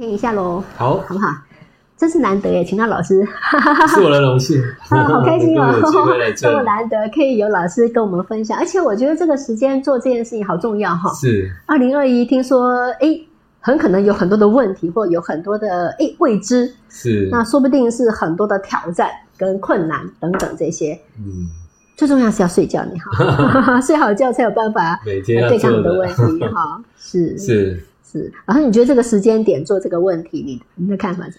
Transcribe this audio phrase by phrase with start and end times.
[0.00, 1.28] 听一下喽，好，好不好？
[1.98, 3.22] 真是难得耶，请到老师，
[3.94, 5.74] 是我的荣幸， 啊，好开心哦，
[6.34, 11.12] 这么，难得可以有老师跟我们分享，而且我觉得这个时间做这件事情好重要哈。
[11.12, 11.52] 是。
[11.66, 13.20] 二零二一，听说哎，
[13.60, 20.98] 很可能有很多的问题，或有很多的哎未知，是，那说不定是很多的挑战跟困难等等这些。
[21.18, 21.46] 嗯，
[21.94, 25.92] 最重要是要睡觉，你好，睡好觉才有办法每天要对抗做你的。
[25.92, 26.08] 问
[26.38, 26.82] 题哈。
[26.96, 27.36] 是。
[27.36, 31.38] 是，是，然后你觉得这个时间点做这个问题，你你的看法是？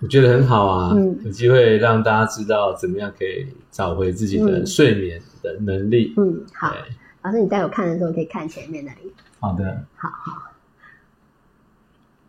[0.00, 1.18] 我觉得很好啊，嗯。
[1.24, 4.66] 有机会让大家知道怎么样可以找回自己的嗯。
[4.66, 6.12] 睡眠的能力。
[6.16, 6.74] 嗯，好，
[7.22, 9.12] 老师你待会看的时候可以看前面那里。
[9.38, 10.49] 好的，好好，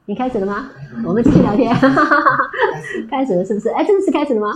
[0.07, 0.65] 你开始了吗？
[1.05, 1.73] 我们继续聊天。
[3.09, 3.69] 开始了是不是？
[3.69, 4.51] 哎，真的是开始了吗？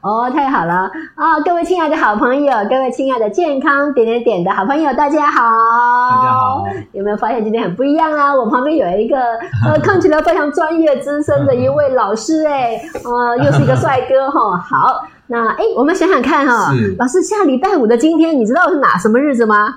[0.00, 1.38] 哦，太好了啊！
[1.44, 5.42] 各位亲爱的好朋友，各位亲爱的健康点点点的好朋友，大家好！
[5.42, 6.64] 大家好。
[6.92, 8.34] 有没有发现今天很不一样啊？
[8.34, 9.16] 我旁边有一个
[9.68, 19.74] 呃，看起来非常专业资深的一位老师、哎，呃， 又是一个帅哥哈、好，那哎，我们想想看哈、是老师下礼拜五的今天，你知道是哪什么日子吗？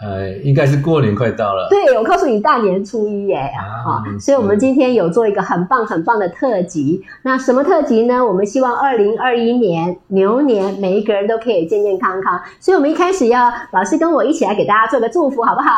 [0.00, 3.50] 呃，应该是过年快到了，对，我告诉你，大年初一耶，
[3.86, 7.02] 啊所以我们今天有做一个很棒很棒的特辑。
[7.22, 8.24] 那什么特辑呢？
[8.24, 12.40] 我们希望二零二一年牛年每一个人都可以健健康康。
[12.60, 15.70] 所以我们一开始要老师跟我一起来给大家做个祝福，好不好？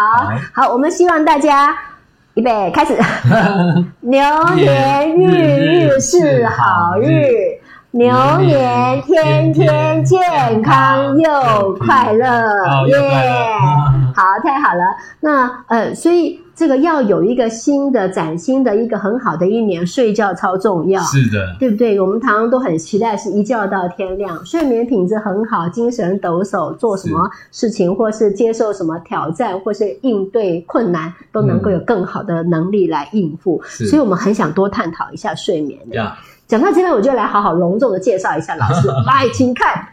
[0.53, 1.77] 好，我们希望大家。
[2.35, 2.97] 预备，开始！
[4.01, 4.23] 牛
[4.55, 7.59] 年日日是好日，
[7.91, 12.25] 牛年天天健康又快乐
[12.65, 13.33] 好，又快乐
[14.15, 14.83] 好，太好了。
[15.21, 21.03] 那呃，所以这个要有一个新的、崭新的一个很好的一年，睡觉超重要。
[21.03, 22.01] 是的，对不对？
[22.01, 33.61] 我们常常都很期待是一觉到天亮，睡眠品质很好，精神抖擞，做什么事情或是接受什么挑战，或是应对困难，都能够有更好的能力来应付。
[33.65, 35.79] 是所以我们很想多探讨一下睡眠。
[35.93, 36.17] 呀，
[36.47, 38.89] 讲到这边，我就来好好隆重的介绍一下老师。
[39.07, 39.87] 来，请看，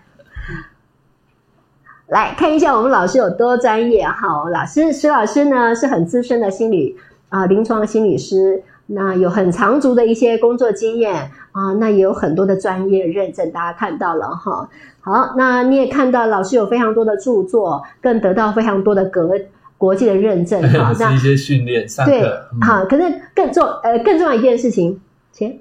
[2.07, 4.49] 来看一下我们老师有多专业哈。
[4.49, 6.95] 老师石老师呢是很资深的心理
[7.29, 14.69] 啊、临床心理师，那有很长足的一些工作经验啊、那也有很多的专业认证，大家看到了哈。
[15.01, 19.31] 好，那你也看到老师有非常多的著作，更得到非常多的格
[19.77, 20.93] 国际的认证哈。
[20.99, 22.21] 那是一些训练上对
[22.61, 23.03] 好，可是
[23.35, 25.01] 更重呃更重要一件事情，
[25.33, 25.59] 切，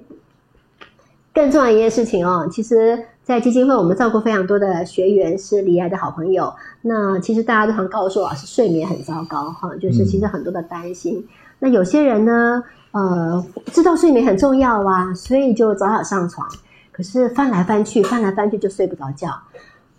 [1.37, 11.23] 更重要一件事情哦，其实，在基金会我们照顾非常多的学员是离癌的好朋友，那其实大家都常告诉我老师睡眠很糟糕哈，就是其实很多的担心。
[11.59, 16.47] 那有些人呢，呃，知道睡眠很重要啊，所以就早早上床，
[16.91, 19.29] 可是翻来翻去，翻来翻去就睡不着觉。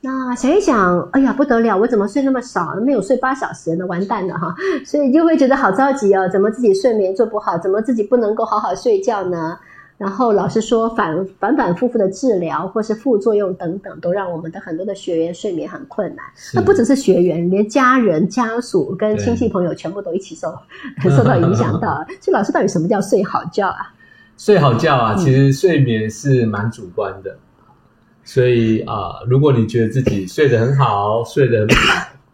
[0.01, 2.75] 那想一想，哎呀不得了，我怎么睡那么少？
[2.85, 4.53] 没有睡八小时呢，完蛋了哈！
[4.85, 7.57] 所以就会觉得好着急哦，怎么自己睡眠做不好？
[7.59, 9.57] 怎么自己不能够好好睡觉呢？
[9.99, 16.25] 然后老师说反反反复复的治疗或是副作用等等，都让我们的很多的学员睡眠很困难。
[16.55, 20.57] 那不只是学员，连家人、家属跟对亲戚朋友全部都一起受
[21.03, 22.03] 受到影响到。
[22.23, 23.93] 所以老师到底什么叫睡好觉啊？
[24.37, 27.37] 睡好觉啊，嗯其实睡眠是蛮主观的，
[28.23, 31.75] 所以啊、如果你觉得自己睡得很好，睡得很饱，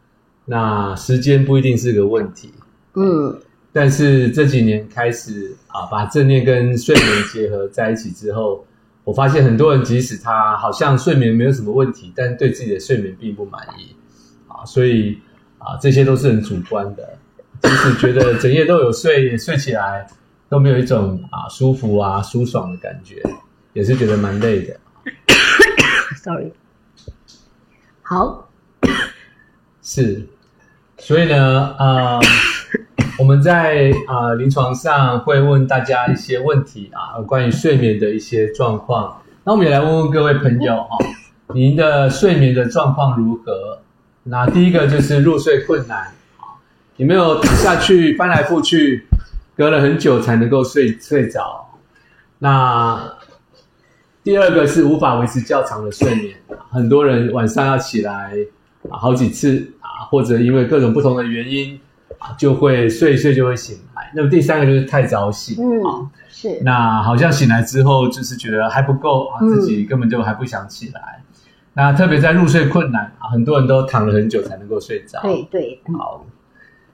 [0.44, 2.52] 那时间不一定是个问题。
[2.96, 3.34] 嗯
[3.74, 8.64] 但是这几年开始啊，把正念跟睡眠结合在一起之后，
[9.02, 13.94] 我发现很多人即使他好像睡眠没有什么问题，但对自己的睡眠并不满意
[14.46, 15.18] 啊，所以
[15.58, 17.18] 啊，这些都是很主观的。
[17.62, 20.06] 即使觉得整夜都有睡，也睡起来
[20.48, 23.20] 都没有一种啊舒服啊舒爽的感觉，
[23.72, 24.78] 也是觉得蛮累的。
[26.22, 26.52] sorry。
[28.02, 28.48] 好，
[29.82, 30.24] 是，
[30.98, 32.20] 所以呢，呃，
[33.24, 39.18] 我们在呃临床上会问大家一些问题啊，关于睡眠的一些状况。
[39.44, 40.98] 那我们也来问问各位朋友哈、
[41.54, 43.78] 您的睡眠的状况如何？
[44.24, 46.00] 那第一个就是入睡困难，
[46.36, 46.60] 啊
[46.98, 49.06] 有没有下去翻来覆去，
[49.56, 51.66] 隔了很久才能够睡睡着？
[52.40, 53.10] 那
[54.22, 56.34] 第二个是无法维持较长的睡眠，
[56.68, 58.34] 很多人晚上要起来
[58.90, 61.80] 啊好几次啊，或者因为各种不同的原因，
[62.38, 64.10] 就会睡一睡就会醒来。
[64.14, 71.20] 那么第三个就是太早醒啊，嗯，是，那好像醒来之后就是觉得还不够啊，嗯自己根本就还不想起来。
[71.72, 75.20] 那特别在入睡困难啊，很多人都躺了很久才能够睡着。
[75.22, 76.24] 对对，好，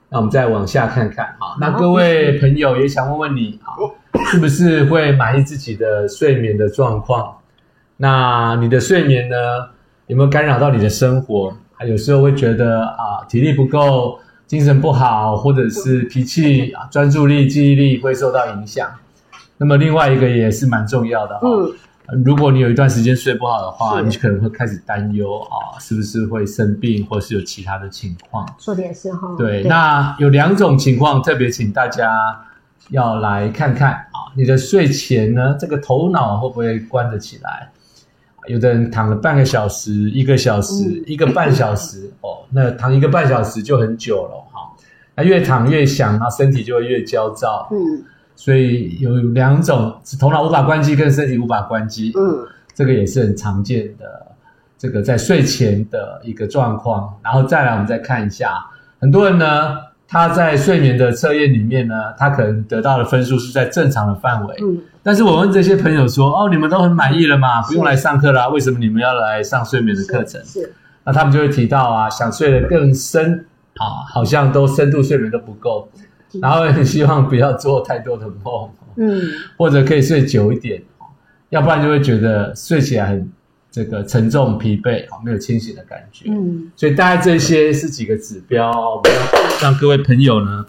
[0.09, 1.57] 那我们再往下看看哈。
[1.61, 3.77] 那各位朋友也想问问你啊，
[4.33, 7.37] 是不是会满意自己的睡眠的状况？
[7.99, 9.37] 那你的睡眠呢，
[10.07, 11.55] 有没有干扰到你的生活？
[11.75, 14.19] 还有时候会觉得啊，体力不够，
[14.51, 18.91] 精神不好，或者是脾气啊、专注力、记忆力会受到影响。
[19.59, 21.73] 那么另外一个也是蛮重要的哈、嗯
[22.25, 28.45] 如果你有一段时间睡不好的话，你可能会开始担忧啊，是不是会生病，或是有其他的情况。
[28.59, 29.37] 说的也是哈。
[29.39, 32.11] 对，那有两种情况，特别请大家
[32.89, 37.71] 要来看看啊，你的睡前呢，这个头脑会不会关得起来？
[38.47, 44.71] 有的人躺了半个小时、一个小时、嗯一个半小时哦，那躺一个半小时就很久了哈。
[45.15, 47.69] 那越躺越想，那身体就会越焦躁。
[47.71, 48.05] 嗯
[48.37, 52.11] 所以有两种，是头脑无法关机跟身体无法关机。
[52.17, 54.27] 嗯这个也是很常见的，
[54.79, 57.15] 这个在睡前的一个状况。
[57.23, 58.65] 然后再来，我们再看一下，
[58.99, 59.77] 很多人呢，
[60.09, 64.57] 他在睡眠的测验里面呢，他可能得到的分数是在正常的范围。
[64.63, 70.45] 嗯但是我问这些朋友说，哦，你们都很满意了嘛，不用来上课啦，为什么你们要来上睡眠的课程？
[70.45, 70.73] 是
[71.05, 75.89] 那他们就会提到啊，想睡得更深啊，好像都深度睡眠都不够，
[76.43, 78.71] 然后很希望不要做太多的梦。
[78.97, 80.83] 嗯或者可以睡久一点，
[81.51, 83.33] 要不然就会觉得睡起来很
[83.71, 86.29] 这个沉重、疲惫，啊没有清醒的感觉。
[86.29, 89.21] 嗯所以大概这些是几个指标，我们要
[89.63, 90.67] 让各位朋友呢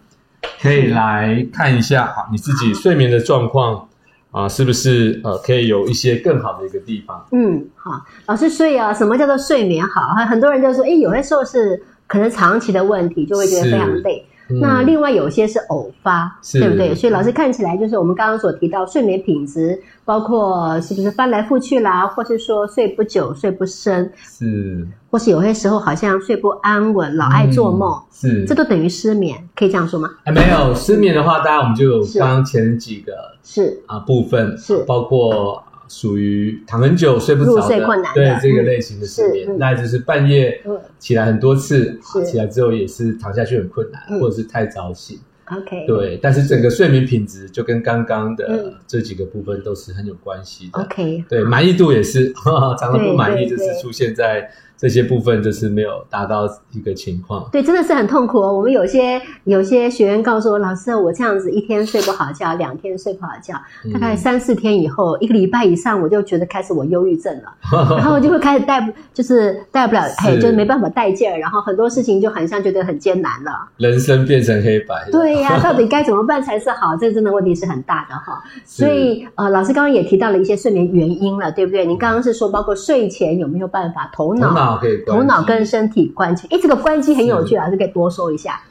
[0.62, 3.90] 可以来看一下，啊你自己睡眠的状况
[4.32, 7.26] 啊，是不是呃可以有一些更好的一个地方？
[7.32, 7.92] 嗯，好，
[8.28, 10.02] 老师，所以啊，什么叫做睡眠好？
[10.26, 14.26] 很多人就说，哎，有些时候是可能长期的问题，就会觉得非常累。
[14.52, 14.60] 嗯。
[14.60, 16.94] 那另外有些是偶发，是对不对？
[16.94, 24.88] 所以老师看起来就是我们刚刚所提到睡眠品质，包括是不是翻来覆去啦，或是说睡不久、睡不深，是。
[25.10, 28.46] 或是有些时候好像睡不安稳，老爱做梦，嗯是。
[28.46, 30.10] 这都等于失眠，可以这样说吗？
[30.24, 32.18] 哎没有失眠的话，当然我们就有是。
[32.20, 33.12] 刚刚前几个
[33.44, 34.78] 是，啊部分是。
[34.86, 35.62] 包括
[35.92, 38.40] 属于躺很久睡不着的，入睡困难的。
[38.40, 40.80] 对这个嗯类型的失眠，嗯那就是半夜嗯。
[40.98, 44.20] 起来很多次，起来之后也是躺下去很困难，嗯。
[44.22, 45.20] 或者是太早醒
[45.52, 48.74] ，OK，对，但是整个睡眠品质就跟刚刚的嗯。
[48.88, 50.82] 这几个部分都是很有关系的。
[50.82, 52.32] ，OK，对，满意度也是，
[52.80, 54.50] 常常不满意，就是出现在
[54.82, 57.48] 这些部分，就是没有达到一个情况。
[57.52, 58.52] 对，真的是很痛苦哦。
[58.52, 63.54] 我们有些有些学员告诉我，老师，我这样子一天睡不好觉，两天睡不好觉，
[63.94, 67.54] 大概嗯三四天以后，一个礼拜以上，我就觉得开始我忧郁症了，
[67.96, 73.52] 然后我就会开始带不，就是带不了，嘿，就是没办法带劲儿，然后很多事情就很像觉得很艰难了。
[73.78, 75.12] 人生变成黑白了。
[75.12, 76.96] 对呀、到底该怎么办才是好？
[76.96, 78.42] 这真的问题是很大的哈。
[78.66, 81.86] 是所以呃，老师刚刚也提到了一些睡眠原因了，对不对？
[81.86, 86.48] 您刚刚是说包括睡前有没有办法头头脑脑可以关头脑跟身体关机？
[86.50, 88.62] 哎，这个关机很有趣，老师可以多说一下。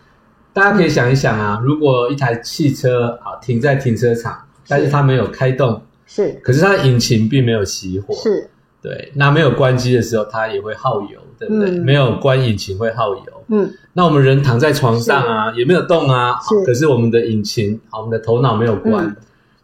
[0.52, 4.37] 大家可以想一想啊，如果一台汽车啊停在停车场，
[4.67, 8.50] 但是它没有开动，是可是它的引擎并没有熄火，是，
[8.82, 11.70] 对，那没有关机的时候，它也会耗油，对不对？
[11.70, 13.23] 嗯没有关引擎会耗油。
[13.49, 16.35] 嗯那我们人躺在床上啊，也没有动啊，
[16.67, 19.05] 可是我们的引擎，好，我们的头脑没有关。
[19.05, 19.17] 嗯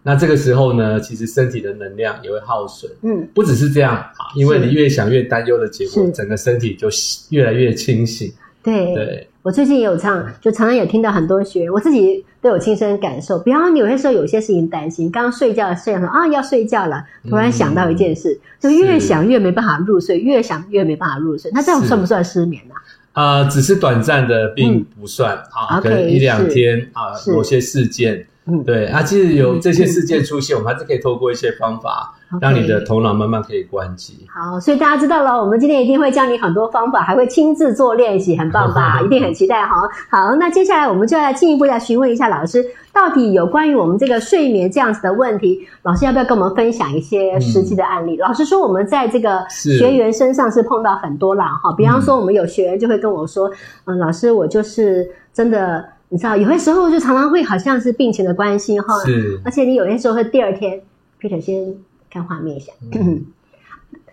[0.06, 2.88] 那这个时候呢，其实身体的能量也会耗损。
[3.03, 6.88] 嗯，不只是这样啊，因为你越想越担忧的结果，整个身体就
[7.31, 8.32] 越来越清醒。
[8.62, 8.94] 对。
[8.94, 13.37] 对，我最近也有唱，就常常有听到很多学员，我自己都有亲身感受。
[13.41, 21.50] 比方你，有些时候有些事情担心，刚刚睡觉睡着说啊要睡觉了，突然想到一件事，就越想越没办法入睡，越想越没办法入睡。
[21.52, 22.75] 那这样算不算失眠呢、
[23.12, 34.26] 啊、只是短暂的，并不算、啊可能一两天啊，某些事件，嗯对啊，即使有这些事件出现，我们还是可以透过一些方法让你的头脑慢慢可以关机。
[34.32, 39.00] 好，所以大家知道了，我们今天一定会教你很多方法，还会亲自做练习，很棒吧？
[39.04, 39.76] 一定很期待哈。
[40.11, 48.16] 好，那接下来我们就要进一步来询问一下老师，到底有关于我们这个睡眠这样子的问题，老师要不要跟我们分享一些实际的案例？
[48.18, 53.50] 老师说我们在这个是学员身上是碰到很多啦哈，比方说我们有学员就会跟我说，
[53.87, 59.40] 嗯，老师我就是真的，你知道，有些时候就常常会好像是病情的关系哈，是。
[59.44, 60.80] 而且你有些时候会第二天
[61.20, 61.75] ，Peter 先
[62.10, 62.72] 看画面一下。
[62.92, 63.25] 嗯。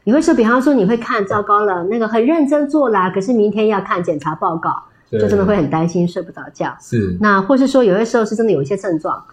[0.06, 4.70] 你会说，比方说你会看，糟糕了，那个很认真做啦，可是明天要看检查报告，
[5.10, 6.76] 就真的会很担心，睡不着觉。
[6.82, 7.16] 是。
[7.22, 9.24] 那或是说，有些时候是真的有一些症状，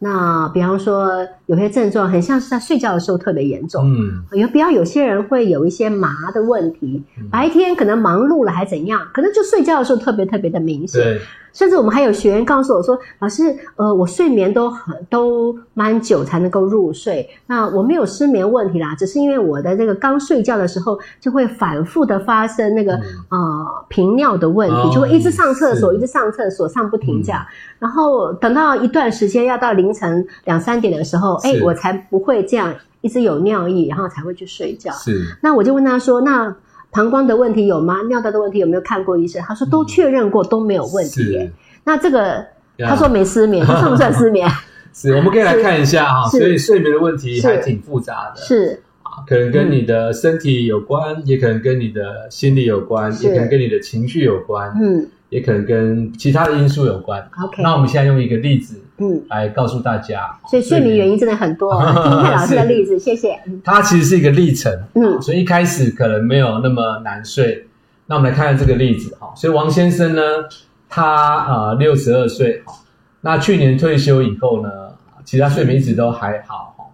[0.00, 4.22] 那比方说有些症状很像是在睡觉的时候特别严重，嗯。
[4.32, 11.18] 有比方有些人会有一些麻的问题，白天可能忙碌了还怎样，可能就睡觉的时候特别特别的明显。
[11.52, 17.28] 对甚至我们还有学员告诉我说：“老师，呃，我睡眠都很都蛮久才能够入睡。
[17.46, 22.94] 那我没有失眠问题啦，只是因为我的这个刚睡觉的时候就会反复的发生那个、
[23.30, 27.44] 呃频尿的问题，哦就会一直上厕所，是一直上厕所，上不停这样。
[27.78, 34.92] 然后等到一段时间要到凌晨两三点的时候，哎，我才不会这样一直有尿意，然后才会去睡觉。
[34.92, 36.54] 是那我就问他说：“那
[36.92, 38.02] 膀胱的问题有吗？
[38.08, 41.50] 尿道的问题有没有看过医生？”他说：“都确认过，都没有问题耶。
[41.84, 42.44] 那这个
[42.78, 44.48] 他说没失眠， 这算不算失眠？
[44.92, 46.28] 是，我们可以来看一下哈。
[46.28, 57.26] 是所以睡眠的问题是还挺复杂的，是啊，可能跟你的身体有关，也可能跟你的心理有关，也可能跟你的情绪有关，嗯也可能跟其他的因素有关。
[57.42, 61.80] ，OK，那我们现在用一个例子嗯，来告诉大家，所以睡眠原因真的很多哦。
[61.80, 63.40] 听听看老师的例子， 谢谢。
[63.46, 67.66] 嗯它其实是一个历程，嗯所以一开始可能没有那么难睡。
[68.06, 70.22] 那我们来看看这个例子哈，所以王先生呢，
[70.88, 72.62] 他呃六十二岁，
[73.20, 74.68] 那去年退休以后呢，
[75.24, 76.84] 其实他睡眠一直都还好哈。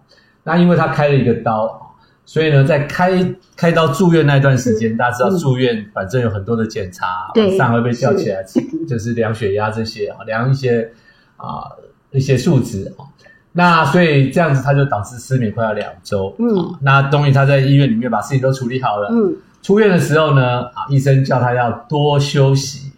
[0.43, 1.86] 那因为他开了一个刀，
[2.27, 8.43] 所以呢，在开开刀住院那段时间，大家知道嗯住院反正有很多的检查，对晚上会被叫起来，
[8.87, 10.91] 就是量血压这些啊，量一些
[11.37, 11.71] 啊
[12.11, 13.07] 一些数值啊。
[13.53, 16.35] 那所以这样子，他就导致失眠快要两周。
[16.37, 19.09] 嗯啊那终于他在医院里面把事情都处理好了。
[19.09, 22.91] 嗯出院的时候呢，啊，医生叫他要多休息。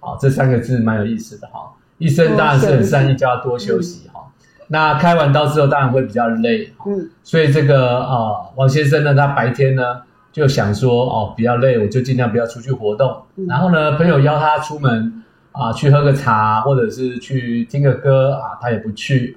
[0.00, 1.74] 啊，这三个字蛮有意思的哈。
[1.98, 4.17] 医生当然是很善意叫他多休息哈。
[4.68, 6.72] 那开完刀之后，当然会比较累。
[6.86, 13.22] 嗯所以这个啊，王先生呢，他白天呢就想说，哦，比较累，我就尽量不要出去活动。
[13.36, 19.36] 嗯然后呢，朋友邀他出门啊，去喝个茶，或者是去听个歌啊，他也不去。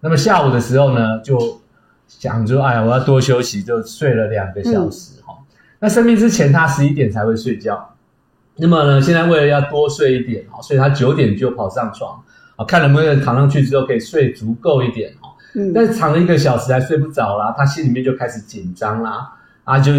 [0.00, 1.60] 那么下午的时候呢，就
[2.06, 5.36] 想说，哎呀，我要多休息，就睡了两个小时哈、
[5.80, 7.94] 那生病之前，他十一点才会睡觉。
[8.56, 12.20] 那么呢，现在为了要多睡一点哈，所以他九点就跑上床
[12.58, 15.30] 啊，看能不能躺上去之后可以睡足够一点哈。
[15.54, 19.30] 嗯，但是躺了一个小时还睡不着啦，他心里面就开始紧张啦，
[19.62, 19.92] 啊，就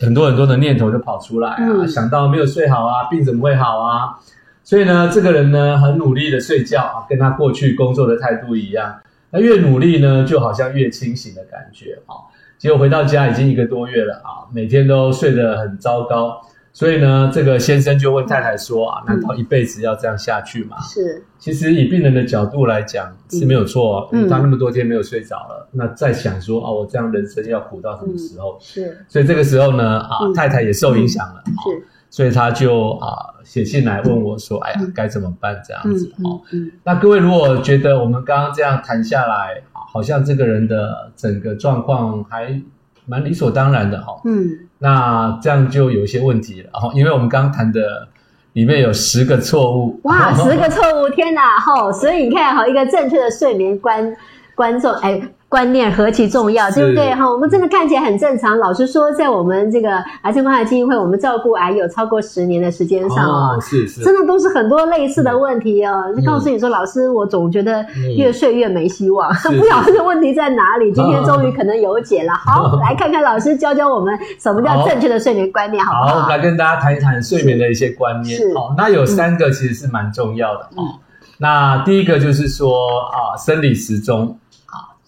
[0.00, 4.18] 很多很多的念头就跑出来啊，嗯想到没有睡好啊，病怎么会好啊？
[4.64, 8.98] 所以呢，这个人呢很努力的睡觉啊，跟他过去工作的态度一样，
[9.30, 12.16] 那越努力呢，就好像越清醒的感觉啊。
[12.58, 16.40] 结果回到家已经一个多月了啊，每天都睡得很糟糕。
[16.76, 20.76] 所以呢，这个先生就问太太说啊，难道一辈子要这样下去吗？
[20.82, 21.24] 是。
[21.38, 28.58] 其实以病人的角度来讲是没有错、他那么多天没有睡着了，那再想说哦，我这样人生要苦到什么时候？
[28.60, 29.06] 是。
[29.08, 30.34] 所以这个时候呢，啊，嗯。
[30.34, 35.58] 太太也受影响了，哦是，所以他就啊写信来问我说，哎呀嗯，该怎么办？
[35.66, 36.42] 这样嗯子哦。
[36.52, 36.66] 嗯？
[36.66, 42.60] 嗯那各位如果觉得我们刚刚这样谈下来，啊好像这个人的整个状况还
[43.06, 48.08] 蛮理所当然的哈、哦，嗯那这样就有一些问题了哈、哦，因为我们刚刚谈的
[48.52, 51.58] 里面有十个错误，哇，十个错误，天哪！
[51.58, 54.16] 吼，所以你看哈，一个正确的睡眠观
[54.54, 57.30] 观众哎观念何其重要，对不对哈？
[57.30, 58.58] 我们真的看起来很正常。
[58.58, 66.12] 老实说，在我们这个癌症关怀基金会，我们照顾癌有超过十年的时间上哦哦，是是，真的都是很多类似的问题哦。
[66.16, 67.84] 就告诉你说，老师，我总觉得
[68.16, 70.92] 越睡越没希望，是不晓得这问题在哪里。
[70.92, 72.32] 今天终于可能有解了。
[72.44, 76.28] 好，来看看老师教教我们什么叫正确的睡眠观念，好不好，我们好？
[76.28, 78.52] 来跟大家谈一谈睡眠的一些观念是。
[78.52, 80.94] 好，那有三个其实是蛮重要的嗯哦。
[81.38, 82.72] 那第一个就是说
[83.12, 84.45] 啊，生理时钟啊，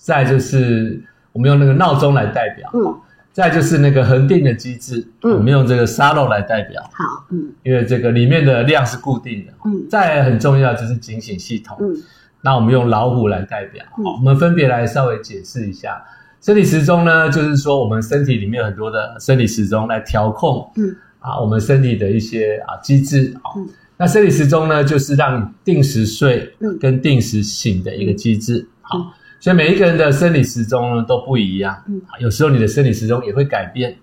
[0.08, 0.98] 再就是
[1.32, 2.98] 我们用那个闹钟来代表，嗯，
[3.30, 5.32] 再就是那个恒定的机制，嗯。
[5.34, 7.52] 我们用这个沙漏来代表，好，嗯。
[7.62, 9.52] 因为这个里面的量是固定的。
[9.66, 9.86] 嗯。
[9.90, 11.94] 再来很重要就是警醒系统，嗯。
[12.40, 14.04] 那我们用老虎来代表，嗯。
[14.06, 16.02] 好，我们分别来稍微解释一下。
[16.40, 20.96] 生理时钟呢，就是说我们身体里面有很多的生理时钟来调控，嗯。
[21.18, 23.52] 啊，我们身体的一些啊机制啊。
[23.56, 23.68] 嗯。
[23.98, 26.78] 那生理时钟呢，就是让定时睡嗯。
[26.78, 28.66] 跟定时醒的一个机制。
[28.80, 29.06] 好、嗯
[29.40, 31.76] 所以每一个人的生理时钟呢都不一样。
[31.88, 33.96] 嗯啊有时候你的生理时钟也会改变。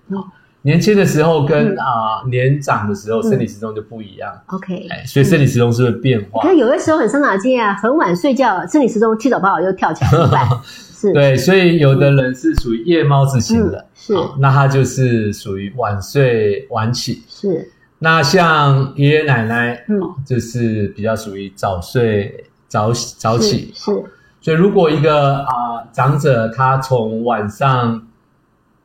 [0.62, 4.34] 年轻的时候跟嗯啊、年长的时候嗯生理时钟就不一样。
[4.48, 4.88] ，OK。
[4.89, 6.42] 哎，所以生理时钟是会变化。
[6.42, 10.50] 可是有的时候很伤脑筋啊，很晚睡觉，生理时钟七早八早又跳起来，怎么办？
[10.65, 17.22] 是，对，所以有的人是属于夜猫子型的嗯，是好那他就是属于晚睡晚起。
[17.27, 23.72] 是，那像爷爷奶奶，嗯嗯，就是比较属于早睡早早起。
[23.75, 24.04] 是是
[24.46, 28.08] 所以如果一个啊、长者他从晚上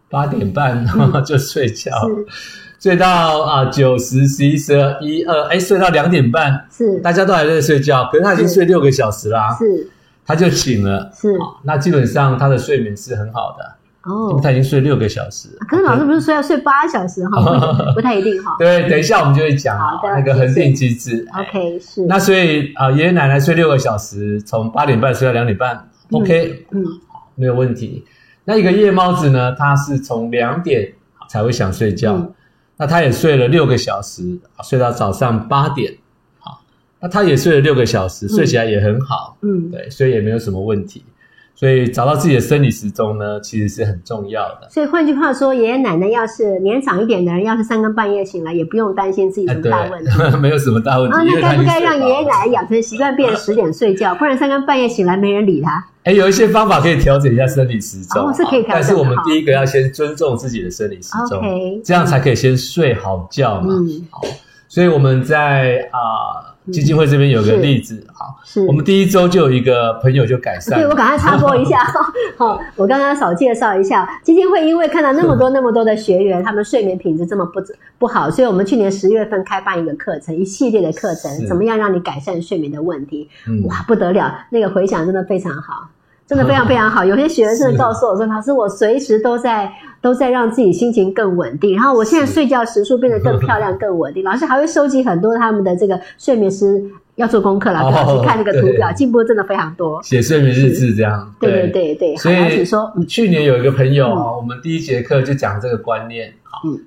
[0.08, 0.86] 八点半、
[1.22, 2.24] 就睡觉，嗯
[2.80, 6.98] 睡到啊九十十一十二一二，哎，睡到两点半，是。
[7.00, 9.86] 大家都还在睡觉，可是他已经睡六个小时啦、是。
[10.24, 11.12] 他就醒了。
[11.14, 11.38] 是。
[11.38, 13.74] 好那基本上他的睡眠是很好的，
[14.06, 14.40] 因哦为。
[14.42, 15.48] 他已经睡六个小时。
[15.68, 17.40] 可是老师不是说要睡八小时哈？
[17.88, 18.56] 不 不太一定哈。
[18.58, 21.26] 对，等一下我们就会讲那个恒定机制。
[21.32, 26.84] 哎 OK，是那所以啊，爷爷奶奶睡六个小时，从八点半睡到两点半，OK，嗯
[27.34, 28.04] 没有问题。
[28.44, 30.92] 那一个夜猫子呢，他是从两点
[31.28, 32.34] 才会想睡觉，嗯
[32.76, 35.92] 那他也睡了六个小时，睡到早上八点，
[36.38, 36.62] 好，
[36.98, 41.04] 那他也睡了六个小时，睡起来也很好，嗯对，所以也没有什么问题。
[41.60, 44.66] 所以找到自己的生理时钟呢，其实是很重要的。
[44.70, 50.10] 所以换句话说，爷爷奶奶要是年长一点的人，要是三更半夜醒来，也不用担心自己什么大问题。
[50.16, 51.14] 对， 没有什么大问题。
[51.14, 55.84] 啊，那该不该让爷爷奶奶养成习惯，变成十点睡觉，不然三更半夜醒来没人理他？
[56.04, 61.42] 哎，有一些方法可以调整一下生理时钟，哦是可以调整的但是我们第一个要先尊重自己的生理时钟
[61.84, 63.66] 这样才可以先睡好觉嘛。
[63.68, 64.22] 嗯，好，
[64.66, 68.36] 所以我们在啊、基金会这边有个例子，好，
[68.68, 71.78] 我们第一周就有一个朋友就改善了，对，我赶快插播一下。
[72.36, 77.60] 好，我刚刚少介绍一下基金会，因为看到那么多那么多的学员，他们睡眠品质这么不
[77.98, 83.28] 不好，所以我们去年十月份开办一个课程，一系列的课程，怎么样让你改善睡眠的问题？
[83.48, 83.64] 嗯。
[83.66, 85.88] 哇，不得了，那个回响真的非常好。
[86.26, 89.68] 真的非常非常好， 有些学员真的告诉我说：“老师，我随时都在
[90.00, 94.22] 都在让自己心情更稳定，然后我现在睡觉时数变得更漂亮、更稳定。
[94.24, 96.82] ”老师还会收集很多他们的这个睡眠师
[97.16, 100.02] 要做功课啦，哦对老师看那个图表，对进步真的非常多。
[100.02, 101.34] 写睡眠日志这样。
[101.38, 106.32] 对对对对，好，所以说，嗯去年有一个朋友，嗯我们第一节课就讲这个观念，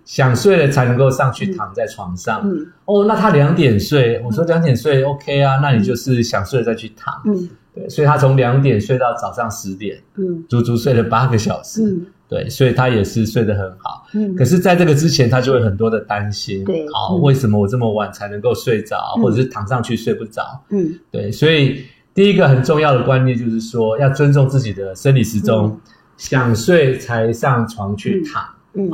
[0.05, 2.41] 想睡了才能够上去躺在床上。
[2.43, 7.13] 嗯哦，那他两点睡，我说两点睡 OK 啊，那你就是想睡了再去躺。
[7.25, 11.83] 嗯对，所以他从两点睡到早上十点，嗯足足睡了八个小时。
[11.83, 14.07] 嗯对，所以他也是睡得很好。
[14.13, 20.63] 嗯可是，在这个之前，他就会很多的担心，对好，嗯为什么我这么晚才能够睡着，嗯或者是躺上去睡不着？
[20.69, 25.79] 嗯对，所以第一个很重要的观念就是说，要尊重自己的生理时钟，
[26.17, 28.89] 想睡才上床去躺，嗯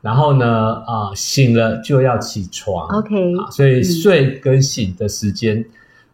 [0.00, 2.86] 然后呢，啊、醒了就要起床。
[2.96, 5.62] ，OK，啊，所以睡跟醒的时间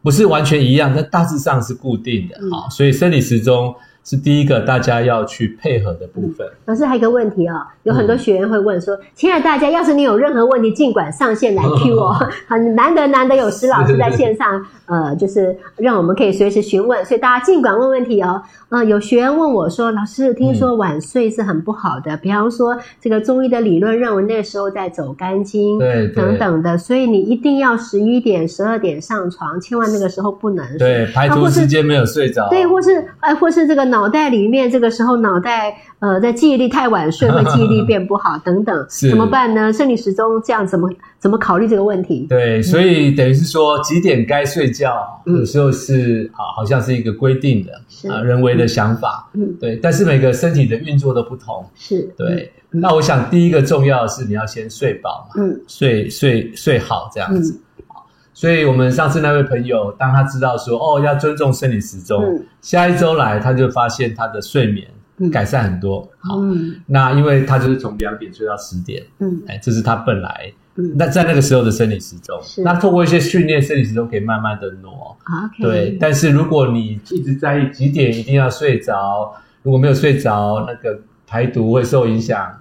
[0.03, 2.69] 不是完全一样，但大致上是固定的嗯啊。
[2.71, 6.47] 所以生理时钟是第一个大家要去配合的部分。
[6.67, 12.15] 老师还有一个问题哦，有很多学员会问说：“亲爱的大家，要是你有任何问题，尽管上线来 Q 哦。
[12.47, 18.43] 很难得难得有石老师在线上，呃，就是让我们可以随时询问，所以大家尽管问问题哦。
[18.75, 30.79] 呃，有学员问我说：“老师，听说晚睡是很不好的，比方说这个中医的理论认为那时候在走肝经，对对等等的，所以你一定要十一点、十二点上床，千万那个时候不能睡。
[30.79, 39.73] 对，排除啊或是时间没有睡着，对，或是哎，或是这个脑袋里面，这个时候脑袋呃，在记忆力太晚睡，会记忆力变不好 等等，怎么办呢？
[39.73, 42.27] 生理时钟这样怎么怎么考虑这个问题？
[42.29, 49.29] 对，所以等于是说几点该睡觉，嗯有时候是啊，好像是一个规定的是啊，人为的想法。
[49.35, 51.65] 嗯，对，但是每个身体的运作都不同。
[51.75, 57.61] 是，对，嗯那我想第一个重要的是你要先睡饱嘛，嗯睡睡睡好这样嗯子。
[57.87, 66.01] 好所以我们上次那位朋友，当他知道说哦要尊重生理时钟，嗯下一周来他就发现他的睡眠嗯改善很多。
[66.19, 72.37] 好，嗯那因为他就是从两点睡到十点，嗯哎，这是他本来嗯那在那个时候的生理时钟。
[72.65, 75.17] 那透过一些训练，生理时钟可以慢慢的挪。
[75.61, 79.33] 对，但是如果你一直在意几点一定要睡着，
[79.63, 82.53] 如果没有睡着，那个排毒会受影响，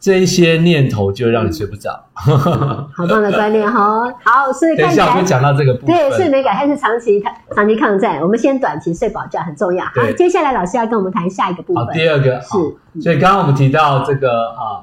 [0.00, 2.04] 这一些念头就让你睡不着。
[2.14, 4.10] 好棒的观念哈。
[4.24, 5.40] 好，所以等一下我会看起来。
[5.40, 5.94] 讲到这个部分。
[5.94, 7.22] 对，睡眠改善是长期
[7.54, 8.20] 长期抗战。
[8.20, 9.84] 我们先短期睡饱觉很重要。
[9.84, 12.58] 好，接下来老师要跟我们谈下一个部分好，第二个是好，
[13.00, 14.82] 所以刚刚我们提到这个啊，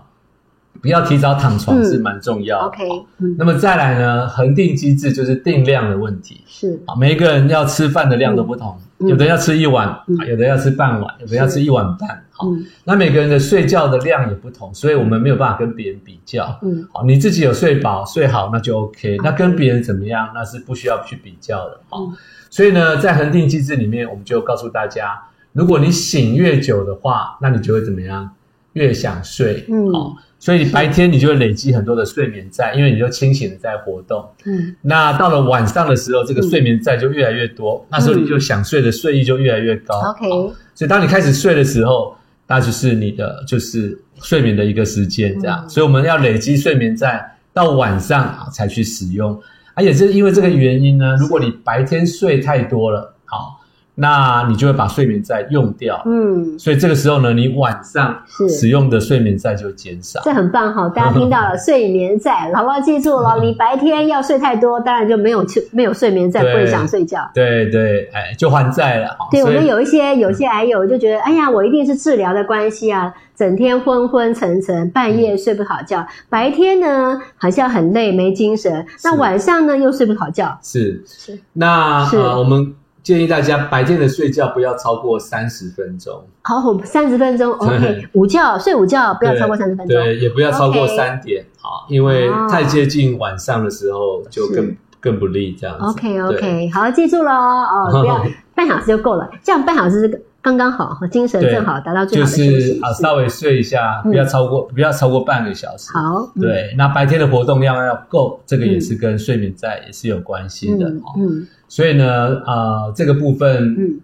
[0.86, 2.66] 不要提早躺床嗯是蛮重要的。
[2.68, 6.42] OK，嗯，那么再来呢，恒定机制就是定量的问题。
[6.46, 12.24] 是，啊，每一个人要吃饭的量都不同，嗯有的要吃一碗，有的要吃半碗，有的要吃一碗半。
[12.30, 16.56] 好，嗯那每个人的睡觉的量也不同，所以我们没有办法跟别人比较。
[16.62, 19.18] 嗯好，你自己有睡饱睡好，那就 OK。
[19.24, 21.80] 那跟别人怎么样，那是不需要去比较的。
[21.90, 22.14] 好嗯，
[22.52, 25.20] 所以呢，在恒定机制里面，我们就告诉大家，
[25.52, 28.30] 如果你醒越久的话，那你就会怎么样？
[28.74, 29.64] 越想睡。
[29.70, 30.14] 嗯好，
[30.46, 34.24] 所以你白天你就会累积很多的睡眠债，因为你就清醒的在活动。
[34.46, 40.00] 嗯那到了晚上的时候，这个睡眠债就越来越多，那时候你就想睡的睡意就越来越高。
[40.00, 45.64] 嗯，OK，好所以当你开始睡的时候，那就是你的就是睡眠的一个时间，这样。
[45.66, 49.42] 嗯所以我们要累积睡眠债到晚上啊才去使用，
[49.74, 53.60] 而且是因为这个原因呢，如果你白天睡太多了，好，
[53.96, 56.02] 那你就会把睡眠债用掉。
[56.06, 58.16] 嗯，所以这个时候呢，你晚上
[58.50, 60.20] 使用的睡眠债就减少。
[60.24, 60.90] 这很棒哈！
[60.90, 62.80] 大家听到了 睡眠债，好不好？
[62.82, 67.20] 记住了，你白天要睡太多，当然就没有没有睡眠债，不对会想睡觉。
[67.34, 69.16] 对对，哎，就还债了。
[69.18, 80.58] 好对我们有一些有些癌友就觉得，哎呀，我一定是治疗的关系啊，整天昏昏沉沉，半夜睡不好觉，白天呢好像很累没精神，那晚上呢又睡不好觉。
[80.62, 82.74] 是是那我们
[83.06, 89.96] 建议大家白天的睡觉不要超过三十分钟，好，三十分钟，OK，午觉睡午觉不要超过三十分钟。
[89.96, 95.86] 对，也不要超过三点好，因为哦太接近晚上的时候就更更不利这样子。
[95.86, 102.80] OK OK，好，记住了哦，哦不要 半小时就够了，这样半小时刚刚好，精神正好达到最就好的休是。
[102.84, 105.92] 啊，稍微睡一下，嗯不要超过不要超过半个小时。
[105.92, 110.88] 好，嗯，对，那白天的活动量要够，这个也是跟睡眠在也是有关系的。
[111.18, 114.00] 嗯所以呢，啊，这个部分，嗯，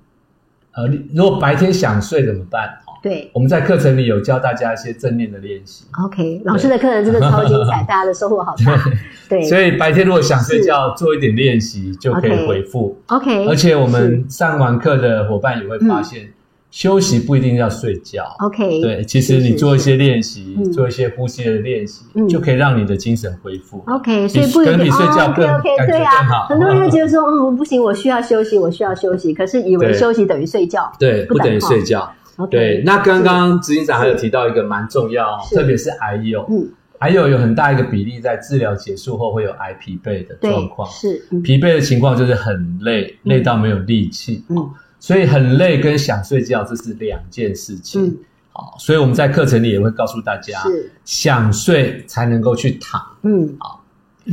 [0.72, 2.76] 呃，如果白天想睡怎么办？
[3.02, 3.30] 哦，对。
[3.34, 5.86] 我们在课程里有教大家一些正念的练习。
[6.04, 8.80] OK，老师的课程真的超精彩， 大家的收获好大。
[9.28, 12.98] 对，所以白天如果想睡觉，做一点练习就可以回复。
[13.08, 16.32] OK，而且我们上完课的伙伴也会发现，
[16.70, 18.24] 休息不一定要睡觉。
[18.40, 23.84] OK，对，其实你做一些练习嗯，做一些呼吸的练习嗯，就可以让你的精神恢复。
[23.88, 30.92] OK，所以不能定比睡觉更 OK 对啊很多人就觉得说，嗯，不行，我需要休息，我需要休息，可是以为休息等于睡觉。
[31.00, 32.10] 对，不不等于睡觉。
[32.50, 35.56] 对，那刚刚执行长还有提到一个蛮重要，是。
[35.56, 40.90] 特别是癌友，嗯，癌友有很大一个比例在治疗结束后会有癌疲惫的状，况。
[40.90, 41.42] 是，嗯。
[41.42, 43.30] 疲惫的情况就是很累，嗯。
[43.30, 44.44] 累到没有力气。
[44.50, 44.70] 嗯。
[45.00, 48.06] 所以很累跟想睡觉这是两件事情。
[48.06, 48.18] 嗯，
[48.54, 53.52] 好，所以我们在课程里也会告诉大家，是，想睡才能够去躺，嗯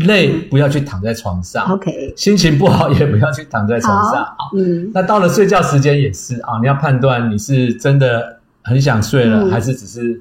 [0.07, 4.23] 累不要去躺在床上，，OK，心情不好也不要去躺在床上。
[4.23, 4.91] 啊，嗯。
[4.95, 9.51] 那到了睡觉时间也是啊，你要判断你是真的很想睡了，嗯。
[9.51, 10.21] 还是只是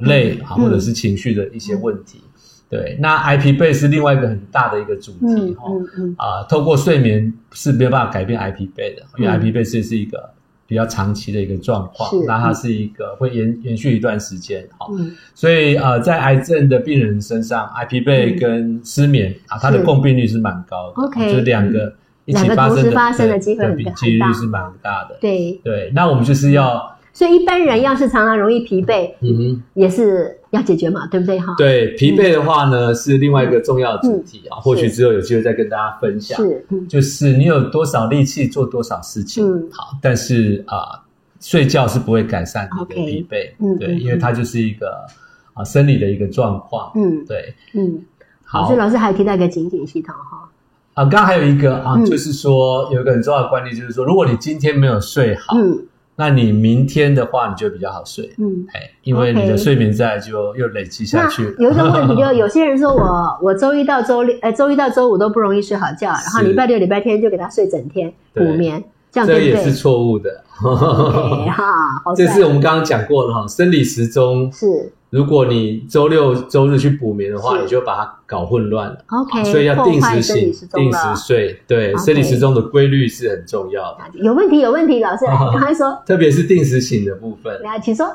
[0.00, 2.22] 累啊，嗯或者是情绪的一些问题。
[2.68, 5.64] 对，那癌疲惫是另外一个很大的一个主题嗯哈。
[5.70, 6.14] 嗯嗯。
[6.18, 9.30] 啊，透过睡眠是没有办法改变癌疲惫的，因为嗯。
[9.30, 10.30] 癌疲惫是是一个
[10.66, 15.12] 比较长期的一个状况，那它是一个会延延续一段时间，好，嗯。
[15.34, 25.16] 所以呃，在癌症的病人身上，癌疲惫跟失眠啊，它的共病率是蛮高的 OK，就两个一起发生的发生的几率是蛮大的。
[25.20, 31.54] 对，对，那我们就是要，所以一般人要是常常容易疲惫，嗯哼，也是要解决嘛，对不对哈？
[31.56, 36.36] 对，疲惫的话呢是另外一个重要的主题啊，或许是之后有机会再跟大家分享。
[36.36, 36.86] 是，嗯。
[36.86, 39.66] 就是你有多少力气做多少事情，嗯。
[39.72, 41.02] 好，但是啊、
[41.40, 45.06] 睡觉是不会改善你的疲惫，对，嗯对因为它就是一个
[45.54, 47.24] 啊、生理的一个状况，嗯。
[47.24, 47.98] 对，嗯，
[48.44, 48.66] 好。
[48.66, 50.46] 所以老师还提到一个警警系统哈，
[50.92, 52.04] 啊，刚刚还有一个啊，嗯。
[52.04, 55.82] 就是说有一个很重要的观念，就是说，如果你今天没有睡好，嗯
[56.16, 58.66] 那你明天的话，你就比较好睡，嗯。
[58.72, 61.44] 哎，因为你的睡眠债就又累积下去。
[61.58, 68.82] 有一个问题，就 有些人说我我周一到周六，呃，周一到周五都不容易睡好觉，然后礼拜六、礼拜天就给他睡整天补眠，
[69.24, 69.56] 这样这也？
[69.64, 70.42] 是错误的。
[72.16, 74.50] 这是我们刚刚讲过的哈，生理时钟。
[74.52, 78.98] 是如果你周六周日去补眠的话，你就把它搞混乱了。
[79.06, 87.62] OK，所以要定时醒时、定了时睡，对生理时钟的规律是很重要的，有问题，有问题，老师来， 赶快说，特别是定时醒的部分。
[87.62, 88.06] 来，请说。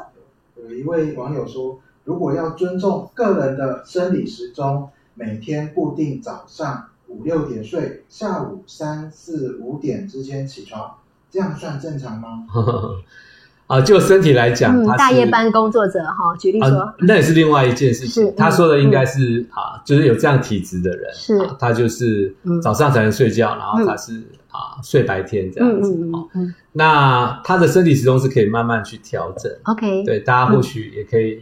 [0.62, 10.96] 有一位网友说，如果要尊重个人的生理时钟，每天固定早上五六点睡，下午三四五点之间起床，
[11.30, 12.46] 这样算正常吗？
[13.68, 18.34] 啊，就身体来讲，嗯大夜班工作者哈，举例说啊，，那也是另外一件事是情。
[18.36, 25.90] 他说的应该是啊，就是有这样体质的人，是啊他就是嗯早上才能睡觉，然后他是啊睡白天这样子。
[25.94, 29.50] 嗯嗯哦嗯嗯那他的身体时钟是可以慢慢去调整。
[29.64, 31.42] ，OK，对，大家或许也可以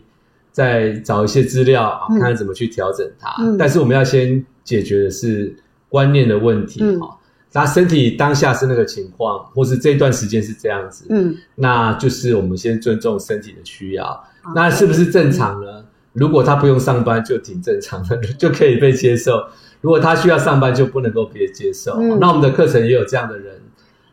[0.51, 3.41] 再找一些资料看看怎么去调整它。
[3.43, 5.55] 嗯但是我们要先解决的是
[5.89, 7.17] 观念的问题嗯哈。
[7.51, 14.23] 他身体当下是那个情况，或是这段时间是这样子，嗯，那就是我们先尊重身体的需要。
[14.53, 15.83] 那是不是正常呢？
[16.13, 19.43] 如果他不用上班，就挺正常的， 就可以被接受。
[19.81, 21.93] 如果他需要上班，就不能够被接受。
[21.93, 23.55] 嗯那我们的课程也有这样的人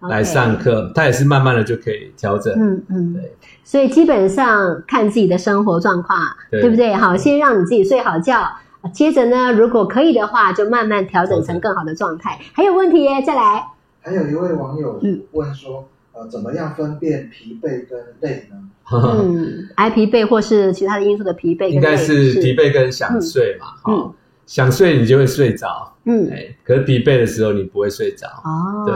[0.00, 2.54] 来上课，他也是慢慢的就可以调整。
[2.58, 6.18] 嗯嗯对，所以基本上看自己的生活状况，
[6.50, 6.94] 对对不对？
[6.94, 8.48] 好，先让你自己睡好觉，
[8.92, 12.38] 接着呢，如果可以的话，就慢慢调整成更好的状态。
[12.52, 13.22] 还有问题耶？
[13.26, 13.66] 再来，
[14.00, 18.56] 还有一位网友嗯问说，呃，怎么样分辨疲惫跟累呢？
[18.92, 23.66] 嗯，挨疲惫或是其他的因素的疲惫，应该是疲惫跟想睡嘛。
[23.88, 24.12] 嗯哦，
[24.46, 28.28] 想睡你就会睡着，嗯，哎，可是疲惫的时候你不会睡着。
[28.44, 28.94] 哦，对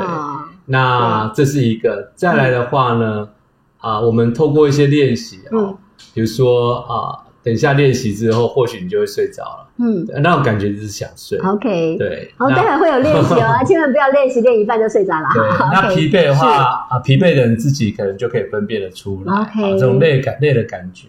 [0.67, 2.13] 那这是一个。
[2.15, 3.29] 再来的话呢，
[3.79, 5.77] 啊，我们透过一些练习啊嗯，
[6.15, 11.39] 比如说啊，等一下练习之后，或许你就会睡着了，嗯那种感觉就是想睡。
[11.39, 15.29] ，OK，，对，好，待会会有练习哦， 千万不要练习练一半就睡着了。
[15.33, 21.09] 对， 那疲惫的话啊，疲惫的人自己可能就可以分辨得出来这种累感累的感觉，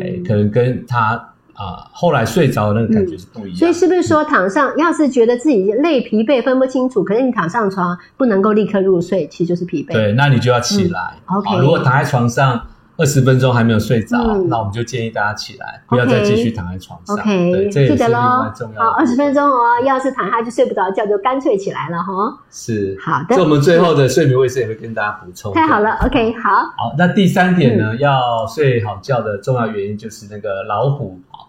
[0.00, 1.14] 哎嗯，可能跟他
[1.54, 3.56] 啊后来睡着的那个感觉是不一样。
[3.56, 9.92] 所以是不是说躺上，要是觉得自己累疲惫分不清楚，可是你躺上床不能够立刻入睡，其实就是疲惫。
[9.92, 11.00] 对，那你就要起来。
[11.28, 12.64] 嗯，OK 好如果躺在床上
[12.98, 17.16] 二十分钟还没有睡着，嗯那我们就建议大家起来，不要再继续躺在床上。
[17.16, 18.74] OK，对，这也是另外重。
[18.74, 18.96] 要好，的。
[18.98, 19.80] 二十分钟哦。
[19.86, 22.36] 要是躺下去睡不着觉，就干脆起来了哈。
[22.50, 22.98] 是。
[23.00, 25.54] 好的所以我们最后的睡眠卫生也会跟大家补充。
[25.54, 31.46] 太好了，OK，好，好，那第三点呢，嗯要睡好觉的重要原因就是那个老虎啊，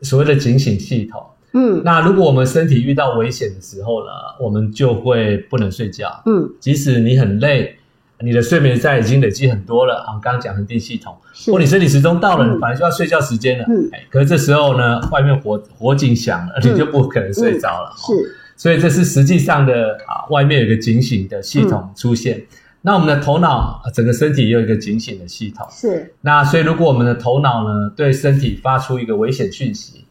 [0.00, 1.22] 所谓的警醒系统。
[1.52, 7.76] 嗯那如果我们身体遇到危险的时候呢，我们就会不能睡觉，嗯，即使你很累，
[8.22, 11.50] 你的睡眠债已经累积很多了啊，刚刚讲恒定系统，是。
[11.50, 12.54] 或你生理时钟到了，嗯。
[12.54, 13.88] 你本来就要睡觉时间了，嗯。
[13.92, 16.72] 哎，可是这时候呢，外面火火警响了，嗯。
[16.72, 17.92] 你就不可能睡着了，
[18.56, 22.42] 所以这是实际上的啊，外面有一个警醒的系统出现。
[22.82, 25.66] 那我们的头脑，啊整个身体也有一个警醒的系统。
[25.70, 30.04] 是，那所以如果我们的头脑呢，对身体发出一个危险讯息，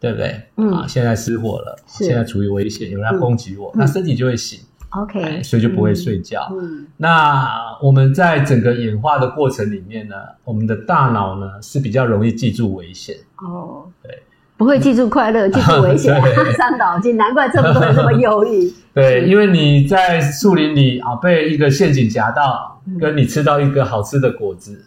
[0.00, 0.40] 对不对？
[0.56, 0.70] 嗯。
[0.70, 2.04] 啊，现在失火了，是。
[2.04, 4.60] 现在处于危险，有人要攻击我，那身体就会醒，
[4.96, 6.48] OK，哎所以就不会睡觉。
[6.52, 7.48] 嗯，那
[7.82, 13.16] 我们在整个演化的过程里面呢，我们的大脑呢是比较容易记住危险。
[13.38, 14.22] 哦，对，
[14.56, 16.14] 不会记住快乐，记住危险，
[16.56, 18.72] 伤脑筋，难怪这么多人这么忧郁。
[18.94, 24.84] 对，因为你在树林里啊被一个陷阱夹到嗯，跟你吃到一个好吃的果子，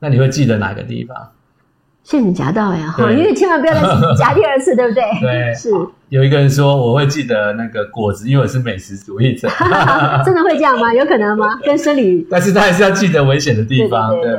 [0.00, 1.16] 那你会记得哪个地方？
[2.04, 3.80] 陷阱夹到呀，哈，因为千万不要再
[4.14, 5.02] 夹第二次， 对不对？
[5.22, 5.54] 对。
[5.54, 5.70] 是，
[6.10, 9.48] 有一个人说我会记得那个果子，因为我是美食主义者，
[10.22, 10.92] 真的会这样吗？
[10.92, 11.58] 有可能吗？
[11.64, 14.30] 跟生理但是他还是要记得危险的地方，对？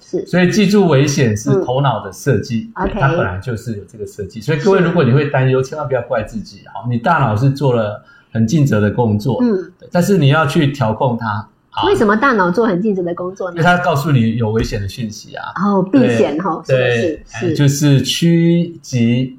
[0.00, 4.40] 是是，所以记住危险是头脑的设计，它本来就是有这个设计。
[4.40, 8.00] 所以各位，如果你会担忧，千万不要怪自己，好，你大脑是做了
[8.32, 11.48] 很尽责的工作，嗯，但是你要去调控它，好
[11.86, 13.56] 为什么大脑做很尽职的工作呢？
[13.56, 13.64] 因为？
[13.64, 19.38] 它告诉你有危险的讯息啊，哦，避险哈，对是，就是趋吉，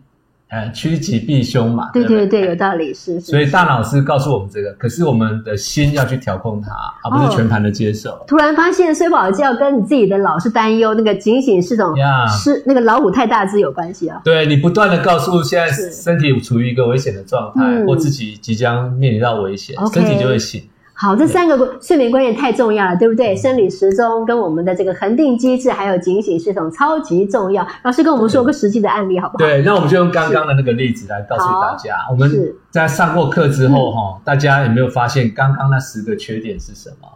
[0.49, 2.07] 呃，趋吉避凶嘛，不对？
[2.07, 3.19] 对对，有道理，是。
[3.19, 6.71] 是所以大脑是告诉我们这个，可是我们的心要去调控它，
[7.03, 7.29] 而不哦。
[7.29, 8.23] 是全盘的接受。
[8.27, 11.95] 突然发现睡不好觉跟你自己的老是担忧那个警醒是种
[12.29, 14.19] 是那个老虎太大只有关系啊。
[14.23, 17.85] 对你不断的告诉现在身体处于一个危险的状态，嗯。
[17.85, 20.63] 或自己即将面临到危险身体就会醒。
[21.03, 23.35] 好，这三个睡眠观念太重要了，对不对？
[23.35, 27.67] 生理时钟跟我们的这个恒定机制，还有警醒系统超级重要。
[27.83, 29.39] 老师跟我们说个实际的案例好不好？
[29.39, 37.09] 对，那我们就用刚刚的那个例子来告诉大家，我们是在上过课之后哈，大家有没有发现刚刚那十个缺点是什么？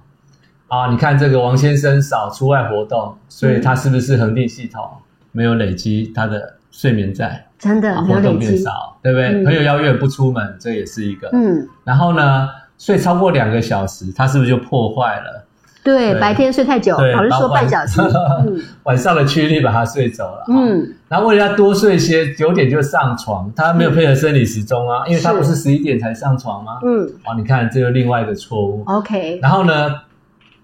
[0.67, 4.83] 啊，你看这个王先生少出外活动，所以他是不是恒定系统
[5.31, 8.57] 没有累积他的睡眠在，真的活动变。
[8.57, 9.29] 少，对不对？
[9.29, 11.29] 嗯朋友邀约不出门，这也是一个。
[11.31, 15.43] 嗯，然后呢，睡超过两个小时，他是不是就破坏了
[15.83, 18.01] 对，对白天睡太久，对老师说半小时。
[18.01, 20.39] 嗯 晚上的驱力把他睡走了？
[20.39, 26.79] 啊嗯，然后为了要多睡些，九点就上床，他没有配合生理时钟啊，因为他不是十一点才上床吗？
[26.83, 28.83] 嗯哦，你看这个另外一个错误。
[28.85, 29.95] ，OK，然后呢，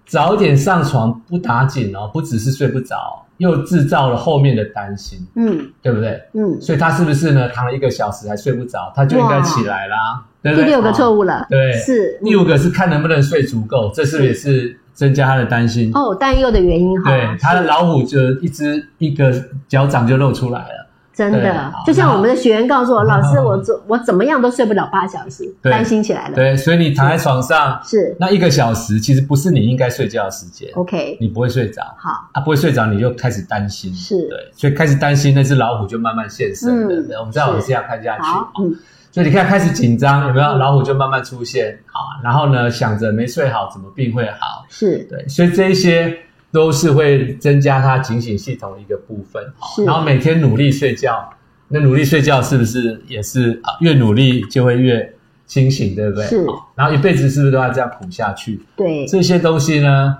[0.06, 6.20] 早点上床不打紧哦，不只是睡不着，又制造了后面的担心，嗯对不对？
[6.34, 7.48] 嗯，所以他是不是呢？
[7.48, 10.64] 躺了一个小时还睡不着，他就应该起来啦，对不对？
[10.64, 11.18] 第六个错误。
[11.18, 11.46] 误了。
[11.50, 15.90] 对是第五个是看能不能睡足够，这是不是也是增加他的担心？
[15.94, 17.10] 哦，担忧的原因哈。
[17.10, 19.32] 对，他的老虎就一只一个
[19.68, 20.83] 脚掌就露出来了。
[21.14, 26.34] 真的，就像我们的学员告诉我， 老师，我怎我怎么样都睡不了八小时，对担心起来了。
[26.34, 28.16] 对，所以你躺在床上是。
[28.18, 34.28] 那一个小时，其实不是你应该睡觉的时间，OK，你不会睡着，好，啊，不会睡着你就开始担心，是。
[34.28, 36.94] 对，所以开始担心那只老虎就慢慢现身了。
[36.94, 37.06] 嗯。
[37.06, 38.24] 对我们再往下看下去，
[38.60, 38.74] 嗯，
[39.12, 40.46] 所以你看开始紧张，有没有？
[40.48, 40.58] 嗯。
[40.58, 44.98] 老虎就慢慢出现，好，然后呢想着没睡好怎么病会好，是。
[45.04, 46.16] 对，所以这一些
[46.54, 49.42] 都是会增加他警醒系统的一个部分。
[49.84, 51.28] 然后每天努力睡觉，
[51.66, 53.74] 那努力睡觉是不是也是啊？
[53.80, 55.14] 越努力就会越
[55.46, 56.24] 清醒，对不对？
[56.26, 58.60] 是然后一辈子是不是都要这样苦下去？
[58.76, 60.16] 对，这些东西呢，啊，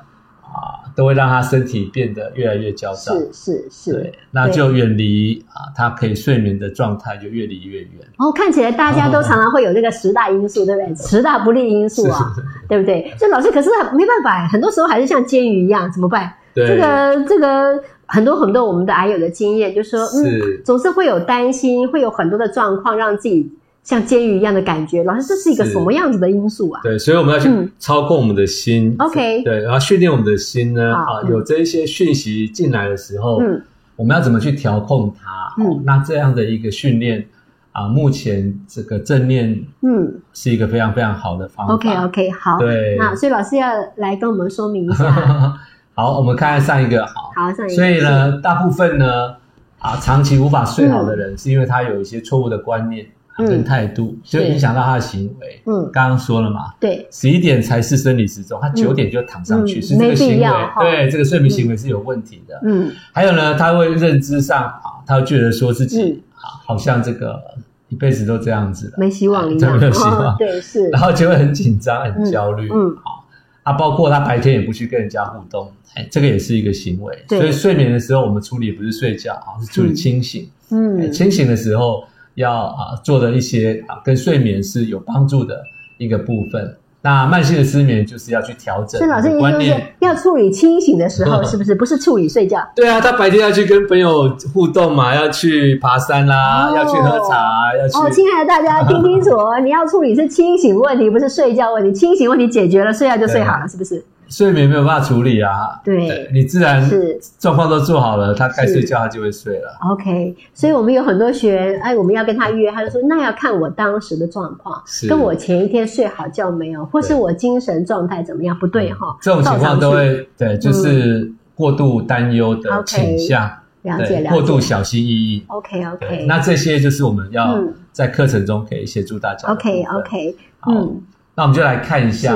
[0.94, 3.12] 都会让他身体变得越来越焦躁。
[3.14, 7.88] 是是是对，，那就远离啊，他可以睡眠的状态就越离越远。
[8.00, 10.94] 然后看起来大家都常常会有这个十大因素，对不对？
[11.04, 12.33] 十大不利因素啊，
[12.68, 13.12] 对不对？
[13.18, 16.33] 所以老师可是没办法，很多时候还是像煎鱼一样，怎么办？
[16.54, 23.50] 对，这个这个很多很多我们的癌友的经验，就是说，嗯，总是会有担心，会有很多的状况，让自己
[23.85, 25.05] 像监狱一样的感觉。
[25.05, 26.81] 老师，这是一个什么样子的因素啊？
[26.83, 28.97] 对，所以我们要去嗯操控我们的心。
[28.99, 33.62] OK 对，然后训练我们的心呢，啊，有这一些讯息进来的时候，嗯，
[33.94, 35.55] 我们要怎么去调控它？
[35.62, 37.25] 嗯哦那这样的一个训练
[37.70, 41.75] 啊，目前这个正念嗯是一个非常非常好的方法。
[41.75, 45.55] ，OK OK，好，对那所以老师要来跟我们说明一下。
[45.94, 47.31] 好，我们看看上一个好。
[47.37, 49.37] 好，上一个所以呢，大部分呢，
[49.79, 55.61] 啊，长期无法睡好的人，是因为他有一些错误的观念嗯跟态度，就影响到他的行为。
[55.66, 59.83] 嗯，刚刚说了嘛，对，十一点才是生理时钟，他九点就躺上去，嗯。
[59.83, 60.47] 是这个行为。
[60.81, 62.61] 对这个睡眠行为是有问题的。
[62.64, 62.92] 嗯。
[63.12, 66.20] 还有呢，他会认知上啊，他会觉得说自己嗯。
[66.37, 67.42] 啊，好像这个
[67.88, 70.33] 一辈子都这样子了，没希望一真样， 没有希望。
[70.33, 72.68] 哦对，是，然后就会很紧张、很焦虑。
[72.73, 73.25] 嗯好，
[73.64, 77.18] 啊，包括他白天也不去跟人家互动，哎，这个也是一个行为。
[77.29, 77.40] 对。
[77.40, 80.42] 所以睡眠的时候，我们处理不是睡觉啊，是处理清醒。
[80.44, 82.03] 哎嗯清醒的时候
[82.35, 85.62] 要啊做的一些啊跟睡眠是有帮助的
[85.99, 86.77] 一个部分。
[87.07, 89.83] 那慢性的失眠就是要去调整所以老师意思就是。
[90.01, 91.75] 要处理清醒的时候，嗯 是不是？
[91.75, 92.66] 不是处理睡觉。
[92.75, 101.92] 对啊，他白天要去跟朋友互动嘛，要去爬山啦，哦要去喝茶，要去哦，亲爱的大家听清楚哦， 你要处理是清醒问题，不是睡觉问题。
[101.92, 104.03] 清醒问题解决了，睡觉就睡好了，是不是？
[104.35, 105.81] 睡眠没有办法处理啊。
[105.85, 109.79] 对你自然是状况都做好了，他该睡觉他就会睡了。
[109.92, 119.16] OK，所以我们有很多学员，哎，我们要跟他约，他就说那要看我当时的状况，是跟我前一天睡好觉没有，或是我精神状态怎么样，不对哈。
[119.23, 123.49] 这种情况都会对，就是过度担忧的倾向，
[123.83, 124.61] 了解了对过度。
[124.61, 125.44] 小心翼翼。
[125.47, 129.47] OK OK，那这些就是我们要嗯在课程中可以协助大家。
[129.49, 131.01] OK OK，嗯
[131.37, 132.35] 那我们就来看一下。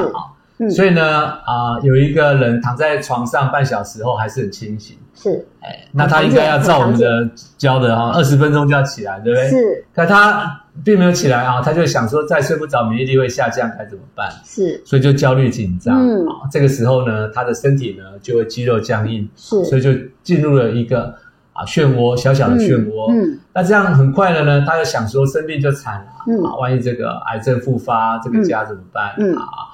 [0.59, 9.49] 嗯，所以呢，啊、有一个人躺在床上半小时后还是很清醒，是哎，那他应该要照我们的教的哈，二十分钟就要起来，对不对？。
[9.49, 14.31] 是可他并没有起来啊，他就想说再睡不着，免疫力会下降，该怎么办？
[14.45, 15.97] 是所以就焦虑紧张。
[15.99, 19.91] 嗯啊，这个时候呢，他的身体呢就会肌肉僵硬，是所以就
[20.23, 21.15] 进入了一个
[21.53, 23.13] 啊漩涡，小小的漩涡。
[23.13, 29.68] 嗯那这样很快的呢，他就想说生病就惨了、嗯啊，万一这个癌症复发，这个家怎么办、嗯啊？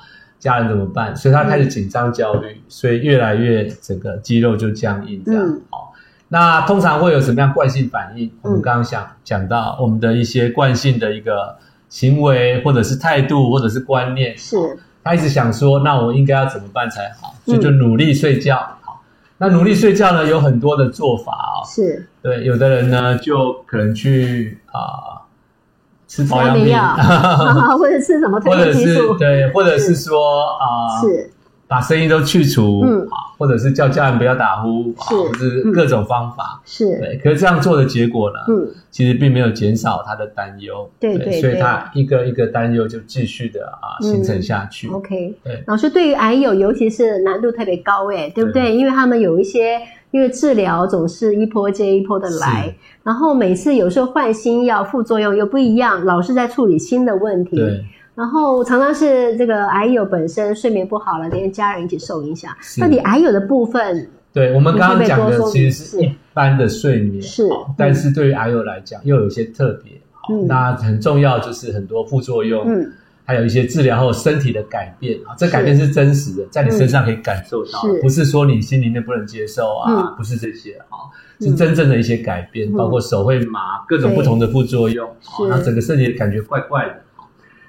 [0.45, 1.17] 家人怎么办？
[1.17, 5.43] 所以他开始紧张焦虑，所以越来越整个肌肉就僵硬这样。
[5.43, 5.95] 嗯好、
[6.29, 8.31] 那通常会有什么样惯性反应？
[8.43, 11.57] 我们嗯刚刚想讲到我们的一些惯性的一个
[11.89, 14.37] 行为，或者是态度，或者是观念。
[14.37, 14.57] 是
[15.03, 17.35] 他一直想说，那我应该要怎么办才好？
[17.35, 18.57] 嗯所以就努力睡觉。
[18.83, 19.03] 好，
[19.39, 21.65] 那努力睡觉呢，有很多的做法哦。
[21.67, 25.24] 是对，有的人呢就可能去啊、
[26.15, 31.31] 吃保养品，安眠药或者吃什么或者是褪黑激素，对，或者是说啊、是。
[31.67, 33.01] 把声音都去除，嗯。
[33.11, 35.15] 啊，或者是叫家人不要打呼，啊，是。
[35.15, 36.61] 或者是各种方法。
[36.65, 36.99] 是。
[36.99, 38.69] 对，可是这样做的结果呢，嗯。
[38.91, 44.05] 其实并没有减少他的担忧，对所以他一个一个担忧就继续的啊嗯。
[44.09, 44.89] 形成下去。
[44.89, 45.35] OK。
[45.43, 48.65] 对，老师对于癌友，尤其是难度特别高，哎，对不对？
[48.65, 48.77] 对。
[48.77, 49.81] 因为他们有一些，
[50.15, 52.73] 因为治疗总是一波接一波的来，
[53.03, 57.57] 然后每次有时候换新药，副作用又不一样，老是在处理新的问题。
[57.57, 62.53] 对，然后常常是这个癌友本身睡眠不好了，连家人一起受影响。
[62.61, 69.95] 是到底癌友的部分，对，我们刚刚讲的其实是一般的睡眠，是但是对于癌友来讲又有些特别。
[70.13, 72.93] 好嗯那很重要就是很多副作用，嗯，
[73.25, 80.15] 还有一些治疗后身体的改变啊，这改变是真实的，在你身上可以感受到是，不是说你心里面不能接受啊，嗯。
[80.17, 81.09] 不是这些啊，
[81.41, 81.49] 嗯。
[81.49, 82.77] 是真正的一些改变，嗯。
[82.77, 85.09] 包括手会麻，各种不同的副作用，
[85.49, 86.93] 那整个身体感觉怪怪的。
[87.17, 87.25] 啊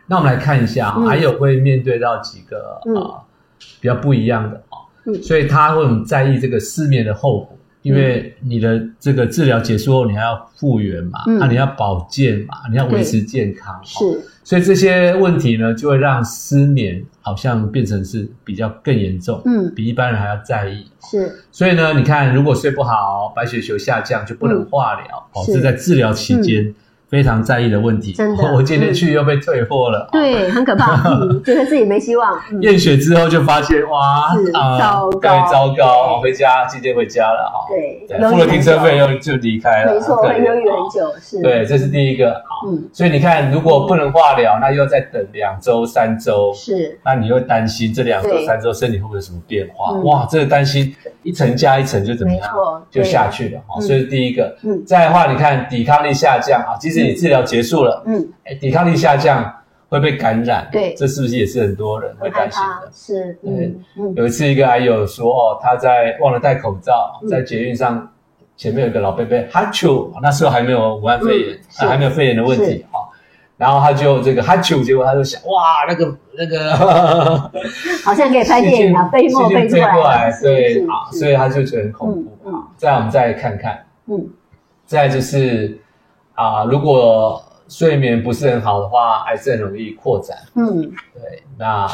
[0.07, 1.07] 那我们来看一下，嗯。
[1.07, 2.95] 还有会面对到几个嗯。
[2.95, 3.21] 啊
[3.79, 5.15] 比较不一样的啊，嗯。
[5.23, 7.54] 所以他会很在意这个失眠的后果。
[7.85, 11.37] 因为你的这个治疗结束后，你还要复原嘛，嗯。
[11.37, 14.21] 那、你要保健嘛，你要维持健康，哦是。
[14.43, 19.71] 所以这些问题呢，就会让失眠好像变成是比较更严重，嗯。
[19.75, 20.87] 比一般人还要在意。
[21.11, 21.31] 是。
[21.51, 26.73] 所以呢，你看，如果睡不好，白血球下降就不能化疗，哦，是是在治疗期间
[27.15, 28.11] 非常在意的问题。
[28.11, 28.43] 真的。
[28.53, 34.27] 我今天去又被退货了，对，很可怕， 嗯，觉得自己没希望，嗯，验血之后就发现哇
[34.77, 35.19] 糟糕。
[35.21, 42.33] 对，糟糕，回家今天回家了哈，对对，付了停车费又就离开了，没错，会犹豫哦很久，是，对，这是第一个。
[42.33, 42.67] 好。
[42.67, 49.91] 嗯，所以你看，如果不能化疗，那又要再等两周、三周，是，那你又担心这两周、三周身体会不会有什么变化？
[49.93, 50.03] 嗯。
[50.03, 52.49] 哇，这个担心一层加一层就怎么样，
[52.89, 53.61] 就下去了。
[53.67, 53.81] 好，嗯。
[53.81, 54.55] 所以第一个。
[54.63, 54.83] 嗯。
[54.85, 59.53] 再来的话，你看抵抗力下降啊，即使你治疗结束了，嗯，哎，抵抗力下降
[59.87, 68.09] 会被感染，对这是不是也是很多人会担心的？，是，嗯有一次，一个癌友说，哦，他在忘了戴口罩，嗯在捷运上，
[68.57, 73.03] 前面有个老伯伯哈啾，那时候还没有武汉肺炎还没有肺炎的问是题啊。
[73.57, 76.75] 然后他就这个哈啾，结果他就想，哇，那个那个，
[78.03, 82.67] 好像可以拍电影啊，飞沫飞过来，对啊，所以他就觉得很恐怖嗯嗯啊。
[82.75, 84.27] 再来我们再看看，嗯
[84.85, 85.79] 再来就是
[86.35, 90.37] 啊，如果睡眠不是很好的话，癌症容易扩展。
[90.55, 90.81] 嗯，
[91.13, 91.87] 对，那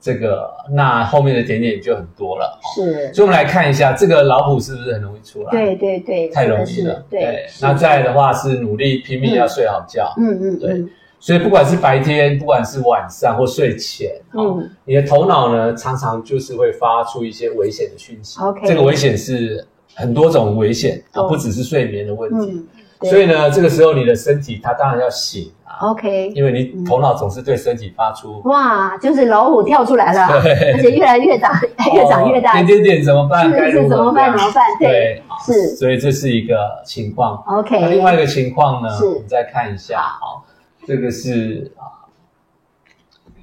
[0.00, 2.58] 这个那后面的点点就很多了。
[2.74, 5.50] 是，所以我们来看一下，这个老虎是不是很容易出来？
[5.50, 7.04] 对，对对，太容易了是。
[7.10, 10.14] 对，那再来的话是努力拼命要睡好觉。
[10.16, 10.90] 嗯嗯对嗯，
[11.20, 18.40] 所以不管是白天，不管是晚上或睡前，嗯，你的头脑呢，常常就是会发出一些危险的讯息。
[18.40, 22.66] OK，这个危险是很多种危险啊，不只是睡眠的问题。
[23.02, 30.26] 所以呢，这个时候你的身体它当然要醒啊，OK，因为你头脑总是对身体发出哇，就是老虎跳出来了，
[30.74, 31.60] 而且越来越大，
[31.94, 33.48] 越长越大，点点点怎么办？
[33.48, 34.36] 是是怎么办？
[34.36, 34.64] 怎么办？
[34.80, 37.40] 对，是，所以这是一个情况。
[37.46, 40.44] OK，那另外一个情况呢，我们再看一下，好，
[40.84, 42.02] 这个是啊，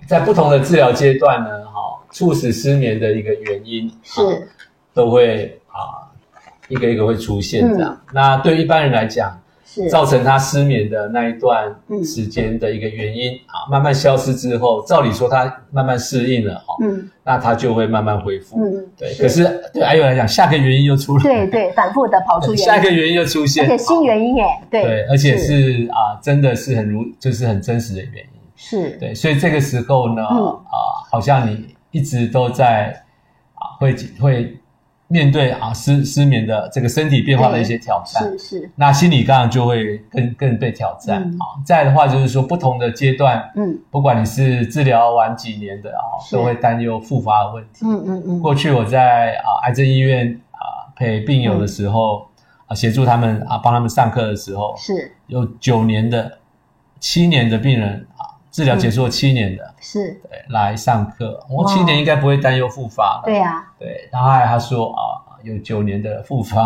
[0.05, 4.49] 在不同的治疗阶段呢，哈，促使失眠的一个原因是
[4.93, 6.11] 都会啊
[6.67, 7.97] 一个一个会出现这样。
[8.11, 9.39] 那对一般人来讲。
[9.89, 19.13] 造成他失眠的那一段时间的一个原因啊，慢慢消失之后，照理说他慢慢适应了哈，嗯，那他就会慢慢恢复，嗯，对。
[19.15, 25.87] 可是对还有来讲，下个原因又出来，对对，反复的跑出 原因，下一个原因又出现，而且新原因耶，对对，而且是。
[25.91, 28.89] 啊，真的是很如，就是很真实的原因，是。
[28.99, 33.03] 对，所以这个时候呢，啊，好像你一直都在
[33.53, 34.57] 啊，会会。
[35.07, 41.21] 面对啊失失眠的这个身体变化的一些挑战，是是，那心理当然就会更更被挑战。
[41.21, 41.61] 啊。
[41.63, 47.85] 再的话就是说，不同的阶段，嗯，不管你是治疗完几年的啊，都会担忧复发的问题。
[47.85, 48.41] 嗯嗯嗯。
[48.41, 52.27] 过去我在啊癌症医院啊陪病友的时候
[52.65, 55.11] 啊，协助他们啊帮他们上课的时候，是。
[55.27, 56.39] 有九年的、
[56.99, 58.14] 七年的病人啊，
[58.55, 63.23] 治疗结束了七年的，是对来上课，我七年应该不会担忧复发了。
[63.25, 63.67] 对呀。
[63.77, 66.65] 对，然后还他说啊，有九年的复发。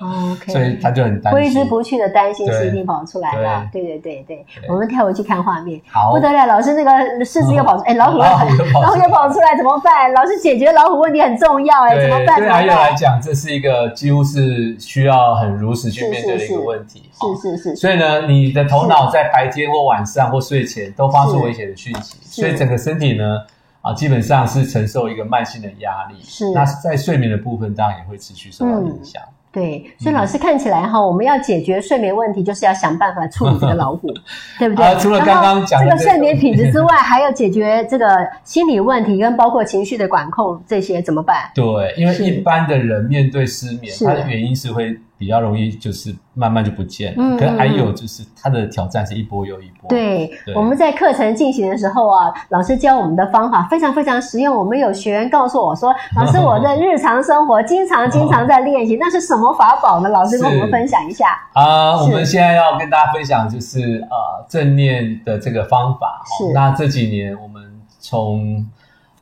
[0.00, 3.68] OK，所以他就很担心，挥之不去的担心是一定跑出来了。
[3.72, 5.80] 对对对对，我们跳回去看画面，
[6.10, 10.12] 不得了，老师那个狮子又跑出， 哎，老虎老虎又跑出来，怎么办？
[10.12, 12.38] 老师解决老虎问题很重要，哎，怎么办？
[12.38, 17.10] 对阿月来讲，这是一个几乎是需要很如实去面对的一个问题。
[17.14, 17.76] 是是是。
[17.76, 23.40] 所以呢，你的头脑在白天或晚上或睡前都发出危险的讯息，所以整个身体呢，
[23.80, 26.16] 啊，基本上是承受一个慢性的压力。
[26.22, 26.50] 是。
[26.52, 29.22] 那在睡眠的部分，当然也会持续受到影响。
[29.54, 34.08] 对，所以老师看起来哈，我们要解决睡眠问题，就是要想办法处理这个老虎，
[34.58, 34.98] 对不对？
[34.98, 38.06] 除了刚刚讲这个睡眠品质之外，还要解决这个
[38.42, 41.36] 心理问题跟包括情绪的管控，这些怎么办？
[41.54, 44.98] 对，因为一般的人面对失眠，他的原因是会。
[45.16, 49.88] 比较容易就是慢慢就不见了，嗯，可还有就是它的挑战是一波又一波。
[49.88, 54.54] 对，我们在课程进行的时候啊，老师教我们的方法非常非常实用。
[54.54, 61.26] 我们有学员告诉我说：“老师，我在日常生活经常经常在练习，那是什么法宝呢？”老师跟我们分享一下。
[61.54, 66.22] 啊，我们现在要跟大家分享就是呃正念的这个方法。
[66.38, 66.52] 是。
[66.52, 67.62] 那这几年我们
[68.00, 68.66] 从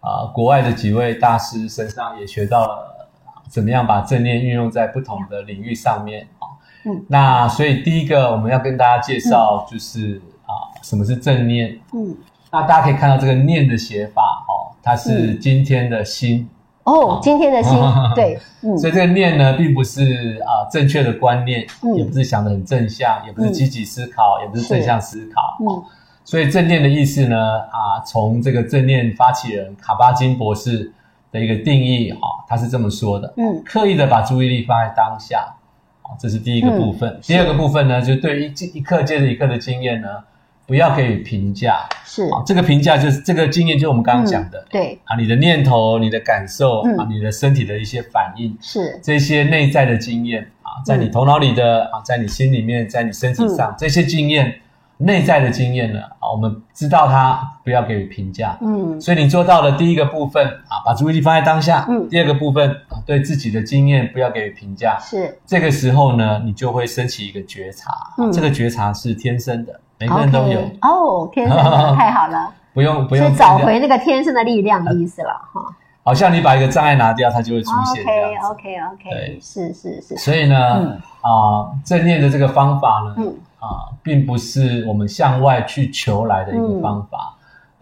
[0.00, 2.91] 啊国外的几位大师身上也学到了。
[3.52, 6.56] 怎么样把正念运用在不同的领域上面啊？
[6.86, 11.78] 嗯，那所以第一个我们要跟大家介绍就是啊，什么是正念？
[11.92, 12.16] 嗯，
[12.50, 16.48] 那大家可以看到这个念的写法哦，它是今天的心。
[16.84, 17.78] 哦，今天的心
[18.16, 18.38] 对，
[18.78, 25.58] 所以这个念呢，并不是啊正确的观念，也不是想的很正向，也不是积极思考，也不是正向思考。
[25.60, 25.84] 嗯，
[26.24, 30.90] 所以正念的意思呢，啊，从这个正念发起人卡巴金博士。
[31.32, 35.56] 的一个定义哈，他是这么说的，嗯，刻意的把注意力放在当下，
[36.02, 37.18] 好，这是第一个部分。
[37.22, 40.08] 第二个部分呢，就对于一一刻接着一刻的经验呢，
[40.66, 42.24] 不要给予评价，是。
[42.24, 44.98] 啊，这个评价就是这个经验，就是我们刚刚讲的，对。
[45.04, 49.00] 啊，你的念头、你的感受啊，你的身体的一些反应，是。
[49.02, 54.54] 这些内在的经验啊，在你头脑里的啊，在你心里面，在你身体上这些经验。
[55.02, 56.00] 内在的经验呢？
[56.18, 65.38] 啊，我们知道它不要给予评价，嗯，所以你做到了第一个部分啊，把注意力放在当下，嗯，第二个部分啊，对自己的经验不要给予评价，是。
[65.44, 70.60] 这个时候呢，你就会升起一个觉察，嗯，这个觉察是天生的，每个人都有。
[70.82, 75.62] 哦，天生的 太好了，不用不用，是找回那个天生的力量的意思了哈，
[76.04, 78.04] 好像你把一个障碍拿掉，它就会出现
[78.44, 83.34] ，OK OK 是是是，所以呢，啊，正念的这个方法呢，嗯。
[83.62, 87.32] 啊，并不是我们向外去求来的一个方法。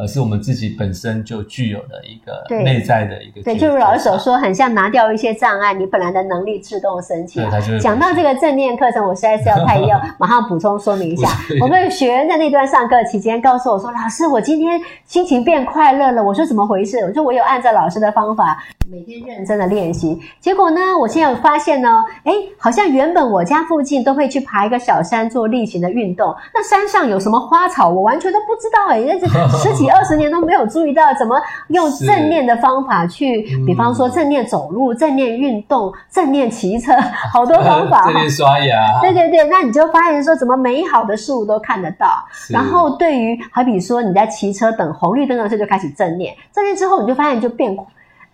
[0.01, 7.39] 而是我们自己本身就具有的一个内在的一个对，就如老师所说，很像拿掉一些障碍，你本来的能力自动升起。
[7.79, 11.29] 讲到这个正念课程，我实在是要太要 马上补充说明一下。
[11.61, 20.19] 我们学员在那段上课期间告诉我说：“老师，我今天心情变快乐了。”我说：“怎么回事？”我说：“我有按照老师的方法，每天认真的练习。
[20.41, 28.89] 结果呢，我现在发现呢，哎，好像原本我家附近都会去爬一个小山做例行的运动，那山上有什么花草，我完全都不知道。
[28.89, 29.27] 哎，那是
[29.59, 29.90] 十几。
[29.91, 31.37] 二十年都没有注意到怎么
[31.69, 33.67] 用正念的方法去，嗯。
[33.67, 36.93] 比方说正念走路、正念运动、正念骑车，
[37.33, 38.05] 好多方法。
[38.05, 42.25] 正念刷牙，对对对，那你就发现说，怎么美好的事物都看得到。
[42.49, 47.77] 然后对于好比说你在骑车等红绿灯的时候就开始正念，正念之后你就发现就变，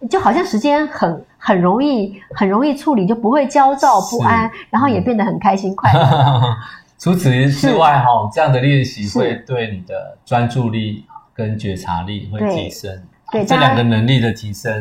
[0.08, 6.56] 就好像时间很很容易很容易处理，就不会焦躁不安，然后也变得很开心快乐。
[6.98, 9.18] 除此之外，哈，这样的练习是。
[9.18, 11.04] 会对你的专注力
[11.36, 13.02] 跟觉察力会提升。
[13.30, 14.72] 对这两个能力的提升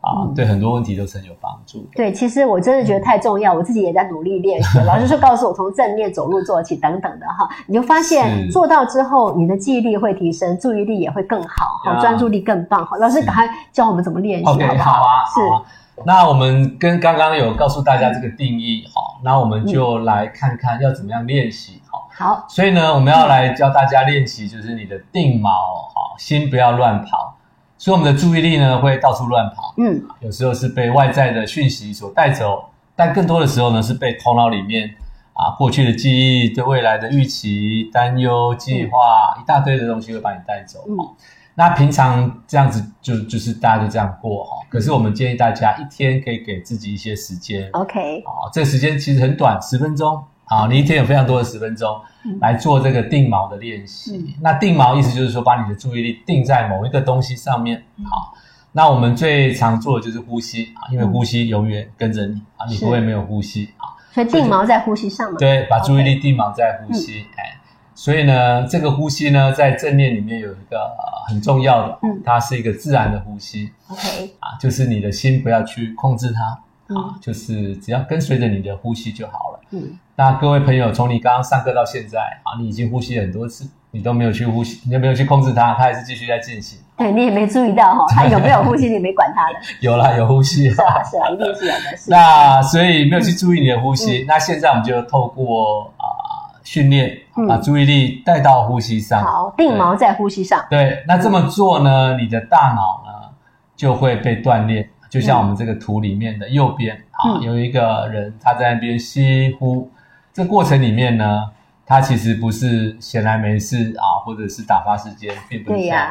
[0.00, 1.88] 啊嗯，对很多问题都是很有帮助的。
[1.94, 4.78] 对，其实我真的觉得太重要，我自己也在努力练习。
[4.80, 12.84] 老师说告诉我从正念走路做起等等的哈，你就发现做到之后，你的记忆力会提升，注意力也会更好，哈，专注力更棒。
[12.84, 15.62] 好，老师赶快教我们怎么练习好不好啊，是好啊。
[16.04, 22.08] 那我们跟刚刚有告诉大家这个定义，好，那我们就来看看要怎么样练习，好。
[22.14, 27.36] 好，所以呢，我们要来教大家练习，就是你的定锚，好，心不要乱跑。
[27.76, 32.64] 所以我们的注意力呢会到处乱跑，嗯，有时候是被外在的讯息所带走，
[32.96, 34.94] 但更多的时候呢是被头脑里面
[35.32, 36.10] 啊过去的记
[36.42, 40.80] 忆、对未来的预期、担忧、计划、一大堆的东西会把你带走。
[40.88, 40.96] 嗯。
[40.98, 41.14] 哦
[41.58, 47.68] 那平常这样子就就是大家就这样过哈，可是我们建议大家一天可以给自己一些时间。
[47.72, 52.38] OK，啊，这个时间其实很短，十分钟啊，你一天有非常多的十分钟嗯。
[52.40, 54.34] 来做这个定锚的练习。
[54.40, 57.82] 那定锚意思就是说，把你的注意力定在某一个东西上面。
[57.96, 58.04] 嗯。
[58.06, 58.34] 好，
[58.72, 63.94] 那我们最常做的就是呼吸啊，因为呼吸永远跟着你啊，你不会没有呼吸啊。
[64.10, 65.36] 所以定锚在呼吸上嘛。
[65.38, 67.60] 对，把注意力定锚在呼吸，哎。
[67.94, 72.22] 所以呢，这个呼吸呢，在正念里面有一个呃很重要的，嗯。
[72.24, 73.70] 它是一个自然的呼吸。
[73.88, 79.60] OK，啊，就是你的心不要去控制它啊嗯，就是只要跟随着你的呼吸就好了。
[79.70, 86.78] 嗯，那各位朋友，从你刚刚上课到现在啊，你已经呼吸很多次，你都没有去呼吸，你都没有去控制它，它还是继续在进行。
[86.96, 89.54] 对你也没注意到哈， 它有没有呼吸，你没管它的。
[89.80, 91.96] 有啦，有呼吸是啊，是啊，一定是有的。
[91.96, 92.10] 是。
[92.10, 99.22] 那所以没有去注意你的呼吸，嗯那现在我们就透过啊、训练，嗯把注意力带到呼吸上。
[99.22, 100.64] 好，定锚在呼吸上。
[100.70, 103.28] 对，那这么做呢，你的大脑呢
[103.76, 107.42] 就会被锻炼，就像我们这个图里面的右边啊，嗯。
[107.42, 109.90] 有一个人他在那边吸呼，
[110.32, 111.44] 这过程里面呢，
[111.86, 116.10] 他其实不是闲来没事啊，或者是打发时间，并不是这样。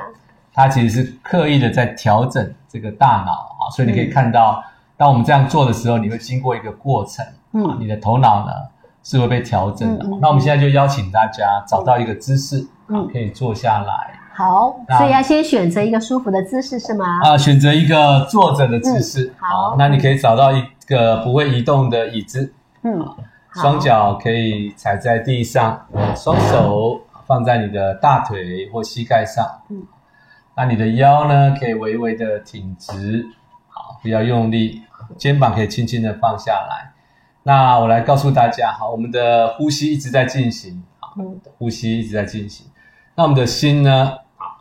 [0.54, 4.64] 他其实是刻意的在调整这个大脑啊，所以你可以嗯看到，
[4.98, 7.78] 当我们这样做的时候，你会经过一个过程啊，嗯。
[7.80, 8.52] 你的头脑呢
[9.04, 10.06] 是会被调整的。
[10.20, 12.68] 那我们现在就邀请大家找到一个姿势，
[13.14, 14.17] 可以坐下来。
[14.38, 17.22] 好，所以要先选择一个舒服的姿势是吗？
[17.24, 23.18] 啊，选择一个坐着的姿势嗯，好那你可以找到一个不会移动的椅子，嗯，好
[23.60, 29.82] 双脚可以踩在地上，双手放在你的大腿或膝盖上，嗯，
[30.56, 33.26] 那你的腰呢可以微微的挺直，
[33.70, 34.84] 好，不要用力，
[35.18, 36.94] 肩膀可以轻轻的放下来。
[37.42, 42.68] 那我来告诉大家，好，我们的呼吸一直在进行，好，嗯呼吸一直在进行。
[43.16, 44.14] 那我们的心呢？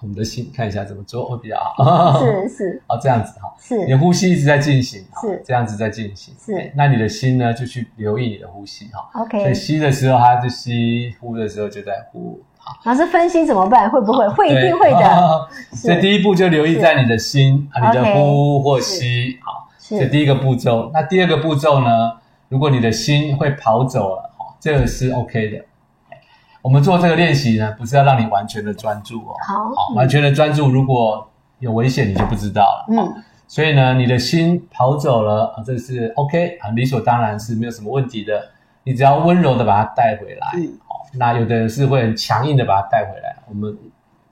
[0.06, 2.20] 啊，我们的心看一下怎么做会比较好。
[2.20, 6.32] 是是 好，这样子哈，是你的呼吸一直在进行，是这样子在进行。
[6.38, 9.10] 是那你的心呢，就去留意你的呼吸哈。
[9.12, 9.54] 所以，OK。
[9.54, 12.40] 吸的时候它就吸，呼的时候就在呼。
[12.58, 13.90] 好，老师分心怎么办？
[13.90, 14.28] 会不会？
[14.34, 15.48] 会，一定会的。
[15.74, 19.38] 所以第一步就留意在你的心啊，你的呼或吸。
[19.42, 20.90] 好，这是第一个步骤。
[20.92, 22.12] 那第二个步骤呢？
[22.48, 25.64] 如果你的心会跑走了，哦，这个是 OK 的。
[26.66, 29.36] 我们做这个练习呢，不是要让你完全的专注哦。
[29.46, 32.86] 好完全的专注，如果有危险，你就不知道了。
[32.88, 38.48] 哦嗯，所以呢，你的心跑走了，啊，这是 OK 啊，理所当然是没有什么问题的。
[38.82, 40.48] 你只要温柔的把它带回来。
[40.56, 43.78] 嗯哦，那有的人是会很强硬的把它带回来，我们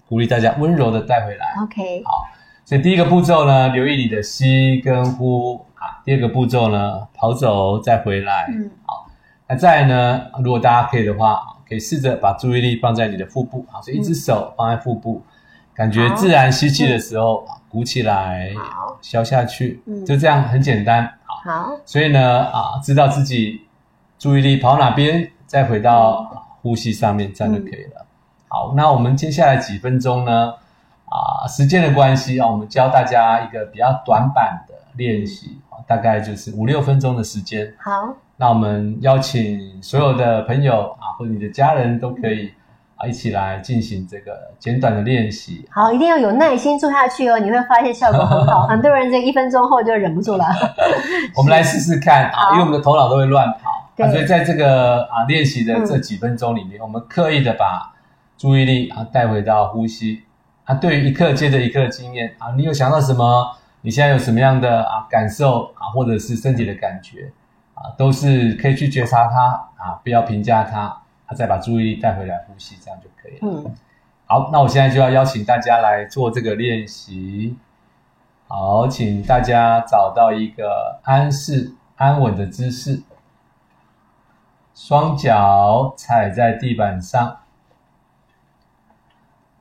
[0.08, 1.54] 鼓励大家温柔的带回来。
[1.62, 2.26] OK，好，
[2.64, 6.02] 所以第一个步骤呢，留意你的吸跟呼啊。
[6.04, 8.48] 第二个步骤呢，跑走再回来。
[8.48, 9.06] 嗯，好
[9.46, 11.40] 那再来呢，如果大家可以的话，
[11.74, 15.20] 可以试着把注意力放在你的腹部啊，所以一只手放在腹部，
[15.74, 21.04] 感觉自然吸气的时候啊鼓起来，好消下去，嗯就这样很简单。
[21.24, 23.62] 好，好，所以呢啊，知道自己
[24.20, 28.06] 注意力跑哪边，再回到啊呼吸上面，这样就可以了。
[28.46, 30.54] 好，那我们接下来几分钟呢？
[31.06, 37.74] 啊，时间的关系啊，我们教大家一个比较短板的练习啊，大概就是五六分钟的时间。
[37.80, 42.50] 好，那我们邀请所有的朋友啊，或者你的家人都可以
[42.96, 45.64] 啊，一起来进行这个简短的练习。
[45.70, 48.66] 好，一定要有耐心做下去哦，你会发现效果很好。
[48.68, 50.44] 很多人这一分钟后就忍不住了。
[51.36, 57.94] 我们来试试看啊，因为我们的头脑都会乱跑对啊，所以在这个啊练习的这几分钟里面，我们刻意的把
[58.36, 60.24] 注意力啊带回到呼吸
[60.64, 63.56] 啊，对于一刻接着一刻的经验啊，你有想到什么？
[63.82, 67.30] 你现在有什么样的啊感受啊，或者是身体的感觉
[67.74, 70.80] 啊，都是可以去觉察它啊，不要评价它，
[71.26, 73.38] 啊，再把注意力带回来呼吸，这样就可以了。
[73.42, 73.74] 嗯，
[74.26, 77.56] 好，那我现在就要邀请大家来做这个练习。
[78.46, 83.02] 好，请大家找到一个安适、安稳的姿势，
[84.74, 87.38] 双脚踩在地板上，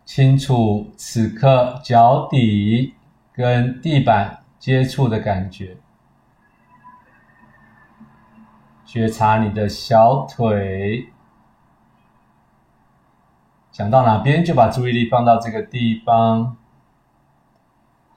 [0.05, 2.93] 清楚此刻脚底
[3.31, 5.77] 跟地板接触的感觉，
[8.93, 11.07] 觉察你的小腿，
[13.71, 16.55] 想到哪边就把注意力放到这个地方。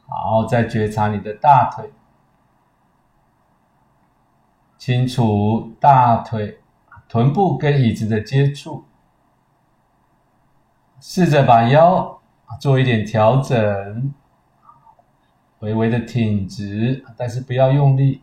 [0.07, 1.91] 好，再觉察你的大腿，
[4.77, 6.61] 清楚大腿、
[7.09, 8.85] 臀部跟椅子的接触，
[11.01, 12.21] 试着把腰
[12.61, 14.13] 做一点调整，
[15.61, 18.21] 微微的挺直，但是不要用力。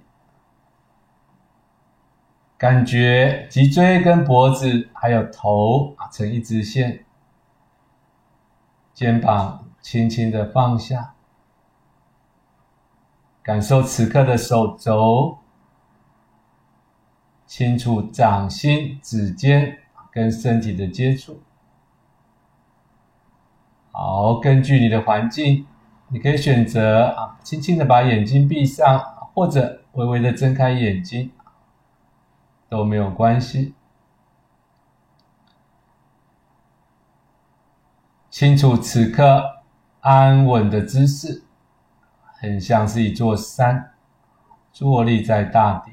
[2.64, 7.03] 感觉脊椎跟脖子还有头啊成一直线，
[8.93, 11.14] 肩膀轻轻的放下。
[13.41, 15.39] 感受此刻的手肘，
[17.45, 21.41] 清楚掌心、指尖跟身体的接触。
[23.91, 25.68] 好，根据你的环境，
[26.07, 28.97] 你可以选择啊，轻轻的把眼睛闭上，
[29.34, 31.30] 或者微微的睁开眼睛，
[32.74, 33.76] 都没有关系。
[38.32, 39.61] 清楚此刻
[39.99, 41.43] 安稳的姿势。
[42.39, 43.93] 很像是一座山，
[44.71, 45.91] 坐立在大地。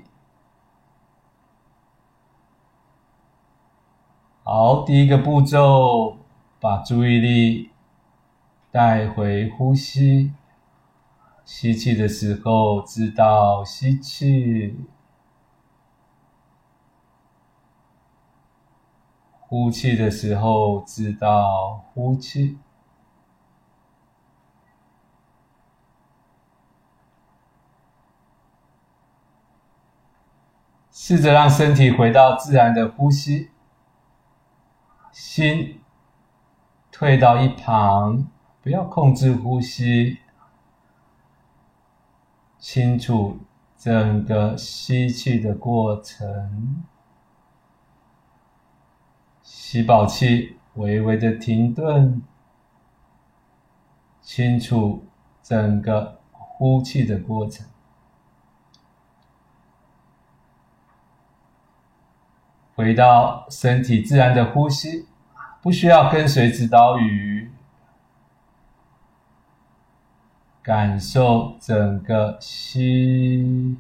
[4.43, 6.17] 好，第一个步骤，
[6.59, 7.71] 把注意力
[8.71, 10.33] 带回呼吸。
[11.45, 14.75] 吸气的时候，知道吸气；
[19.51, 22.57] 呼气的时候，知道呼气。
[30.93, 33.51] 试着让身体回到自然的呼吸，
[35.11, 35.81] 心
[36.93, 38.29] 退到一旁，
[38.63, 40.19] 不要控制呼吸，
[42.61, 43.41] 清楚
[43.77, 46.85] 整个吸气的过程，
[49.71, 52.21] 吸饱气，微微的停顿，
[54.21, 55.05] 清楚
[55.45, 57.65] 整个呼气的过程。
[62.75, 65.07] 回到身体自然的呼吸，
[65.63, 67.53] 不需要跟随指导语，
[70.61, 73.77] 感受整个吸、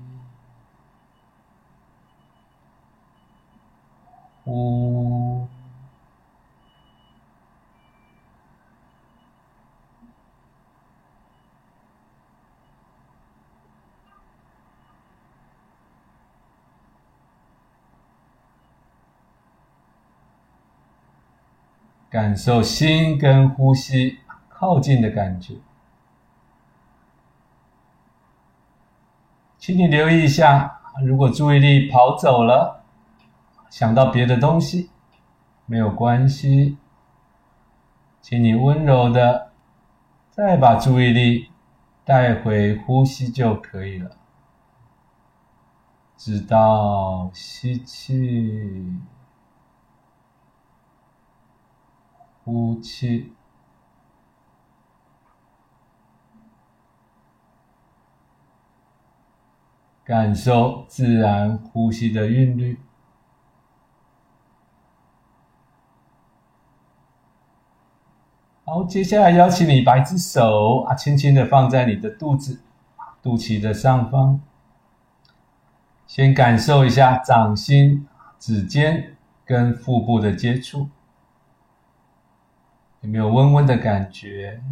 [4.44, 4.99] 呼。
[22.10, 25.54] 感受心跟呼吸靠近的感觉，
[29.56, 32.82] 请你留意一下，如果注意力跑走了，
[33.70, 34.90] 想到别的东西，
[35.66, 36.76] 没有关系，
[38.20, 39.52] 请你温柔的
[40.32, 41.48] 再把注意力
[42.04, 44.10] 带回呼吸就可以了，
[46.16, 48.98] 直到吸气。
[52.44, 53.32] 呼气，
[60.02, 62.80] 感受自然呼吸的韵律。
[68.64, 72.60] 好，接下来邀请你把一只手啊，轻轻的放在你的肚子、
[73.20, 74.40] 肚脐的上方，
[76.06, 80.88] 先感受一下掌心、指尖跟腹部的接触。
[83.02, 84.62] 有没有温温的感觉？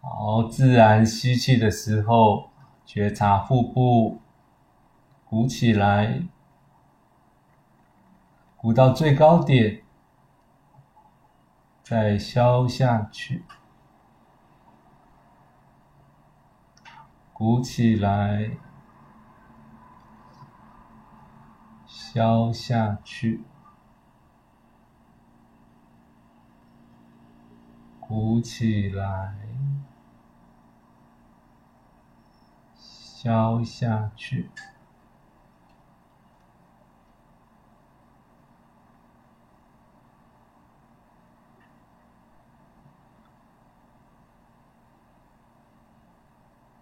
[0.00, 2.50] 好，自然吸气的时候，
[2.84, 4.20] 觉察腹部
[5.24, 6.22] 鼓起来，
[8.56, 9.82] 鼓到最高点，
[11.82, 13.44] 再消下去，
[17.32, 18.50] 鼓起来，
[21.86, 23.44] 消下去。
[28.06, 29.34] 呼起来，
[32.76, 34.50] 消下去。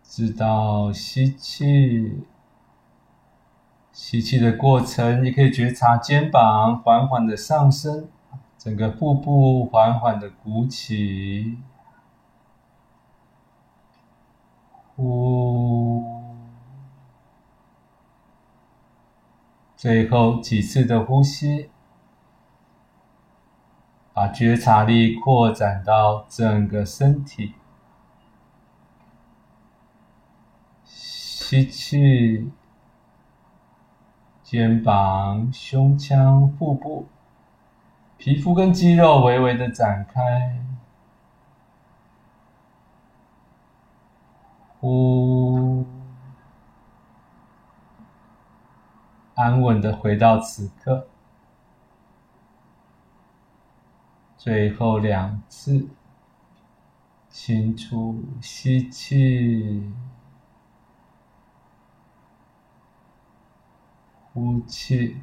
[0.04, 2.26] 直到吸气，
[3.92, 8.10] 吸气的过程，你可以觉察肩膀缓缓的上升，
[8.62, 11.58] 整个腹部缓缓的鼓起，
[14.94, 16.00] 呼，
[19.74, 21.70] 最后几次的呼吸，
[24.12, 27.54] 把觉察力扩展到整个身体。
[30.84, 32.52] 吸气，
[34.44, 37.08] 肩膀、胸腔、腹部，
[38.22, 40.56] 皮肤跟肌肉微微的展开。
[44.78, 45.84] 呼，
[49.34, 51.08] 安稳的回到此刻。
[54.38, 55.88] 最后两次，
[57.28, 59.92] 清楚吸气。
[64.32, 65.16] 呼气，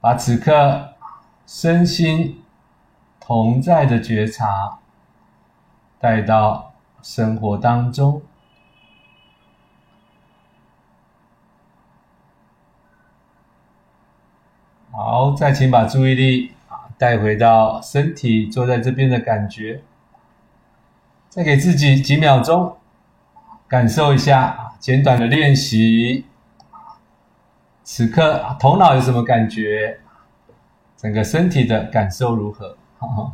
[0.00, 0.94] 把此刻
[1.46, 2.42] 身心
[3.20, 4.78] 同在的觉察
[5.98, 6.72] 带到
[7.02, 8.22] 生活当中。
[14.92, 19.82] 好，再请把注意力啊带回到身体坐在这边的感觉，
[21.28, 22.76] 再给自己几秒钟。
[23.66, 26.24] 感受一下简短的练习，
[27.90, 29.98] 此刻头脑有什么感觉？
[30.94, 32.76] 整个身体的感受如何？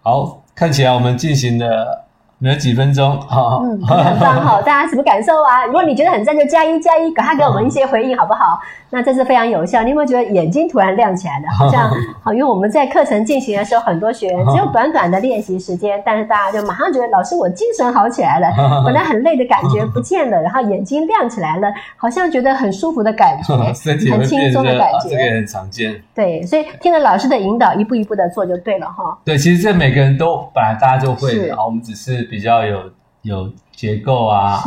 [0.00, 2.06] 好，看起来我们进行的。
[2.44, 4.60] 没有几分钟，嗯，很棒哈！
[4.66, 5.64] 大家什么感受啊？
[5.64, 8.60] 如果你觉得很赞，就加一加一，赶快给我们一些回应，好不好？
[8.92, 9.82] 那这是非常有效。
[9.82, 11.48] 你有没有觉得眼睛突然亮起来了？
[11.56, 11.90] 好像
[12.22, 25.98] 好，因为我们在课程进行的时候，很多学员只有短短的练习时间，但是大家就马上觉得老师我精神好起来了，本来很累的感觉不见了，然后眼睛亮起来了，好像觉得很舒服的感觉，很轻松的感觉，这个也很常见。
[26.14, 29.16] 对，所以听了老师的引导，一步一步的做就对了哈。
[29.24, 32.33] 对，其实这每个人都本来大家就会，啊，我们只是。
[32.34, 32.90] 比较有
[33.22, 34.60] 有结构啊，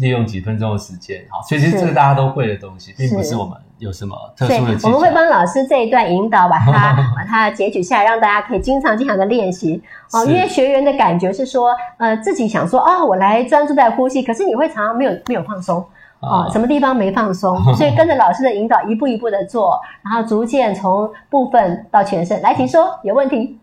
[0.00, 4.78] 利用几分钟的时间，好，所以其实这个大家都会的东西，并不是我们有什么特殊的。
[4.84, 9.82] 我们会帮老师这一段引导，把它 把它截取下来，让大家可以经常经常的练习
[10.12, 10.24] 哦。
[10.24, 15.84] 因为学员的感觉是说，呃，自己想说哦，我来专注在呼吸，可是你会常常没有没有放松
[16.20, 17.62] 啊，什么地方没放松？
[17.76, 22.40] 所以跟着老师的引导，一步一步的做，然后逐渐从部分到全身。
[22.42, 23.58] 来，请说，有问题。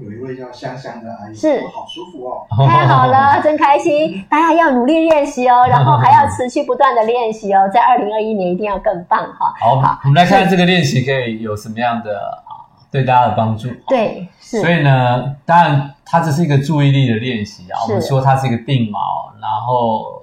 [0.00, 4.24] 有一位叫香香的阿姨，是好舒服哦， 太好了，真开心！
[4.30, 9.52] 大家要努力练习哦， 然后还要持续不断的练习哦，在二零二一年一定要更棒哈。
[9.60, 13.68] 好，好我们来看这个练习可以有什么样的啊，对大家的帮助？
[13.88, 14.60] 对，是。
[14.60, 20.22] 所以呢，当然它这是一个注意力的练习啊，我们说它是一个定锚，然后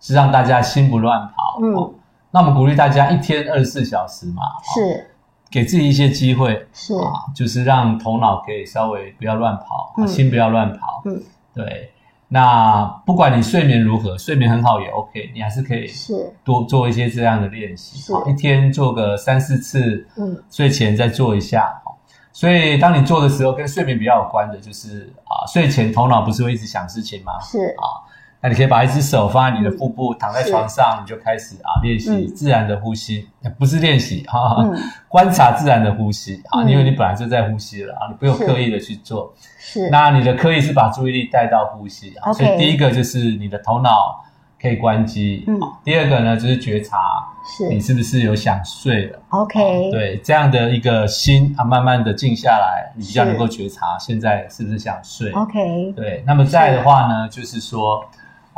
[0.00, 1.58] 是让大家心不乱跑。
[1.62, 1.94] 嗯，
[2.30, 4.42] 那我们鼓励大家一天二十四小时嘛，
[4.74, 5.10] 是。
[5.50, 11.02] 给自己一些机会，是啊，就是让头脑可以稍微不要乱跑，心不要乱跑。
[11.06, 11.22] 嗯，
[11.54, 11.92] 对。
[12.30, 18.12] 那不管你睡眠如何，睡眠很好也 OK，你还是可以是多做一些这样的练习。
[18.12, 21.80] 好，一天做个三四次，嗯，睡前再做一下。
[22.30, 27.32] 所以当你做的时候，跟睡眠比较有关的，就是啊，睡前头脑不是会一直想事情吗？
[27.40, 28.04] 是啊。
[28.40, 33.28] 那你可以把一只手放在你的腹部，躺在床上，你就开始啊练习自然的呼吸，
[33.58, 34.64] 不是练习哈，
[35.08, 39.34] 观察自然的呼吸啊，因为你本来就在呼吸了啊，你不用刻意的去做。
[39.58, 44.24] 是，那你的刻意是把注意力带到呼吸啊，所以第一个就是你的头脑
[44.62, 46.96] 可以关机，嗯，第二个呢就是觉察，
[47.58, 47.68] 是。
[47.68, 58.08] 你是不是有想睡了？OK，对，这样的一个心啊，慢慢的静下来，你比较能够觉察现在是不是想睡？OK，对，那么再的话呢，就是说。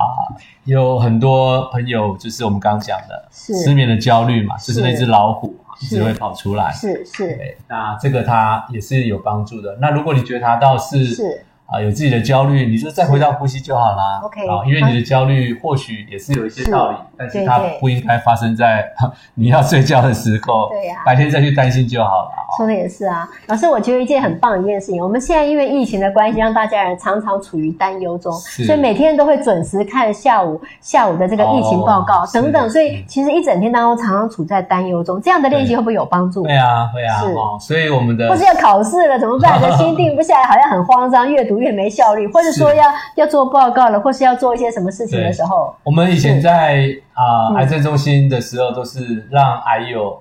[0.05, 9.76] 啊，有很多朋友就是我们刚刚讲的失眠的焦虑嘛，就是那只老虎一直会跑出来，是是，那这个它也是有帮助的。
[9.80, 14.20] 那如果你觉察到是是啊，有自己的焦虑，你就再回到呼吸就好啦。
[14.24, 18.84] OK 啊，因为你的焦虑或许也是有一些道理，但是对对它不应该发生在
[19.34, 22.30] 你要睡觉的时候，对呀白天再去担心就好了。
[22.56, 36.42] 说的也是啊，老师，我觉得一件很棒的一件事情，我们现在因为疫情的关系，让大家人常常处于担忧中，是所以每天都会准时看下午下午的这个疫情报告、哦等等，所以其实一整天当中常常处在担忧中，这样的练习会不会有帮助？
[36.42, 39.60] 会啊，会啊，是哦，所以我们的或是要考试了怎么办？
[39.62, 42.84] 的心定不下来，好像很慌张，阅读越没效率，或者说要
[43.16, 47.56] 要做报告了，或是要做一些什么事情的时候，我们以前在啊、嗯。
[47.56, 50.20] 癌症中心的时候，都是让癌友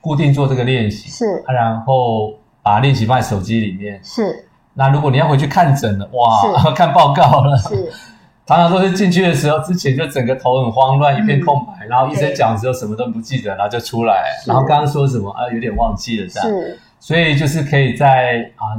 [0.00, 1.42] 固定做这个练习，是。
[1.46, 4.00] 啊然后把练习放在手机里面。
[4.02, 4.46] 是。
[4.74, 7.92] 那如果你要回去看诊了，哇， 看报告了，是。
[8.46, 12.34] 常常都是进去的时候，之前就整个头很慌乱，一片空白，然后医生对。
[12.34, 16.48] 讲的时候什么都不记得，然后就出来，然后刚刚说什么啊，有点忘记了这样。
[16.48, 16.78] 是。
[17.00, 18.74] 所以就是可以在啊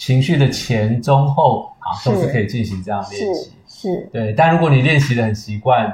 [0.00, 3.92] 情绪的前、中、后啊，都是可以进行这样练习是。
[3.92, 5.84] 是对，但如果你练习的很习惯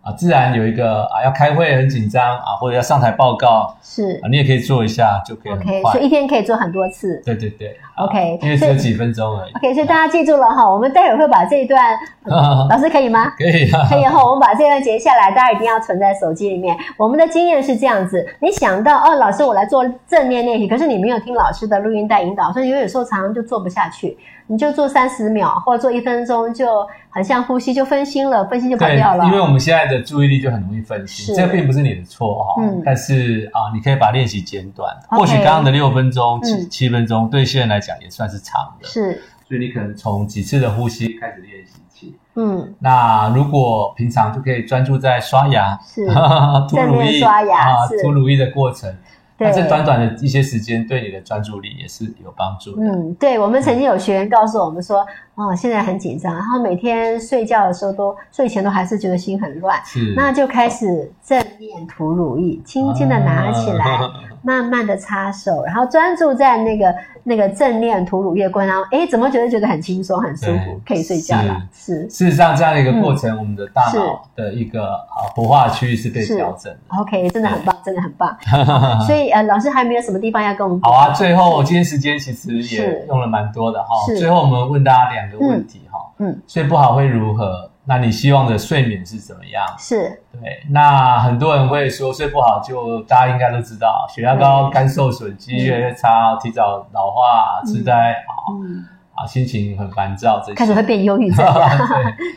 [0.00, 5.92] 啊，自然有一个啊要开会很紧张啊，或者要上台报告是啊，你也可以做一下，就可以很 OK，快。
[5.92, 7.20] 所以一天可以做很多次。
[7.26, 9.52] 对对对啊 OK，因为只有几分钟而已。
[9.52, 13.32] OK，所以大家记住了哈，我们待会儿会把这一段， 呃老师可以吗？
[13.36, 16.76] 可以啊，可以哈，我们把这段截下来，大家一定要存在手机里面。
[16.96, 24.16] 我们的经验是这样子：你想到哦，老师我来做正面练习，可是你没有听老师的录音带引导，所以有时候常常就做不下去。
[24.48, 26.66] 你就做三十秒或者做一分钟，就
[27.08, 34.94] 很像呼吸就分心了，分心就跑掉了。，因为我们现在的注意力就很容易分心，这个并不是你的错哈、嗯但是啊，你可以把练习简短。
[35.08, 39.20] 或许刚刚的六分钟、七嗯七分钟，对现在来讲也算是长的，是。
[39.46, 42.16] 所以你可能从几次的呼吸开始练习起。
[42.36, 42.74] 嗯。
[42.78, 46.06] 那如果平常就可以专注在刷牙、 是。
[46.06, 48.02] 涂正面乳液刷牙啊是。
[48.02, 48.90] 涂乳液的过程，
[49.36, 49.48] 对。
[49.48, 52.82] 那这短短的一些时间对你的专注力也是有帮助的。
[52.82, 55.04] 嗯，对，我们曾经有学员告诉我们说，
[55.34, 64.10] 哦，现在很紧张，然后每天睡觉的时候都睡前都还是觉得心很乱，是，那就开始正念涂乳液，轻轻的拿起来，啊
[64.44, 71.62] 慢慢的擦手，然后专注在那个那个正念涂乳液过程当中，哎，怎么觉得觉得很轻松、很舒服，可以睡觉了？
[71.72, 76.78] 是事实上，这样的一个过程，我们的大脑的一个啊活化区域是被是调整的。
[77.00, 78.36] OK，真的很棒，真的很棒。
[79.06, 83.94] 所以呃，老师还没有什么地方要跟我们好啊，最后今天时间其实也用了蛮多的哈。
[84.08, 87.68] 是最后我们问大家两个问题哈，嗯，睡不好会如何？
[87.84, 89.66] 那你希望的睡眠是怎么样？
[89.76, 98.30] 是对，那很多人会说睡不好就大家应该都知道，血压高、肝受损、记忆越来越差、提早老化、痴呆啊
[98.62, 98.84] 嗯，
[99.16, 100.54] 啊，心情很烦躁这些。
[100.54, 101.44] 开始会变忧郁 对。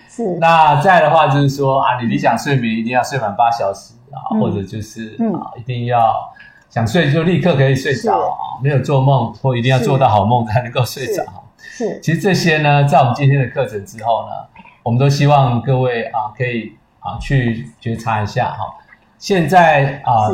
[0.10, 6.12] 是那再来的话就是说啊，你理想睡眠一定要睡满八小时啊，嗯或者就是嗯啊，一定要
[6.72, 11.24] 想睡就立刻可以睡着是啊，没有做梦或一定要做到好梦才能够睡着。
[11.76, 18.74] 是其实这些呢，在我们今天的课程之后呢，我们都希望各位啊可以啊去觉察一下哈，
[19.20, 20.32] 现在啊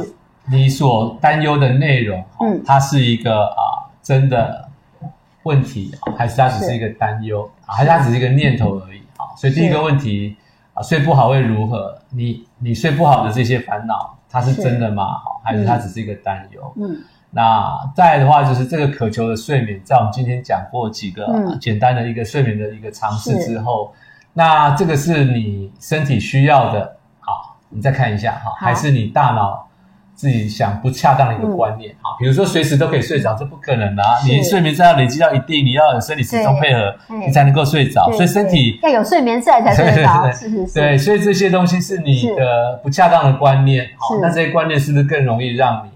[0.51, 4.69] 你所担忧的内容，嗯它是一个啊真的
[5.43, 9.33] 问题，还是它只是一个担忧，啊还是它只是一个念头而已啊？
[9.35, 10.37] 所以第一个问题
[10.75, 11.97] 啊，睡不好会如何？
[12.11, 15.05] 你你睡不好的这些烦恼，它是是真的吗？
[15.23, 16.73] 好还是它只是一个担忧？
[16.77, 17.03] 嗯
[17.33, 21.57] 那再来的话，就是这个渴求的睡眠，在我们今天讲过几个嗯。
[21.59, 23.93] 简单的一个睡眠的一个尝试之后，
[24.33, 29.67] 那这个是你身体需要的，好，你再看一下哈，还是你大脑
[30.13, 32.13] 自己想不恰当的一个观念啊？
[32.19, 34.19] 比如说随时都可以睡着，这不可能的啊！
[34.25, 36.93] 你睡眠是要累积到一定，你要有生理时钟配合，
[37.25, 40.29] 你才能够睡着，所以身体要有睡眠在才睡得着，
[40.75, 45.90] 对，所以这些东西是你的不恰当的观念，好，那这些观念是不是更容易让你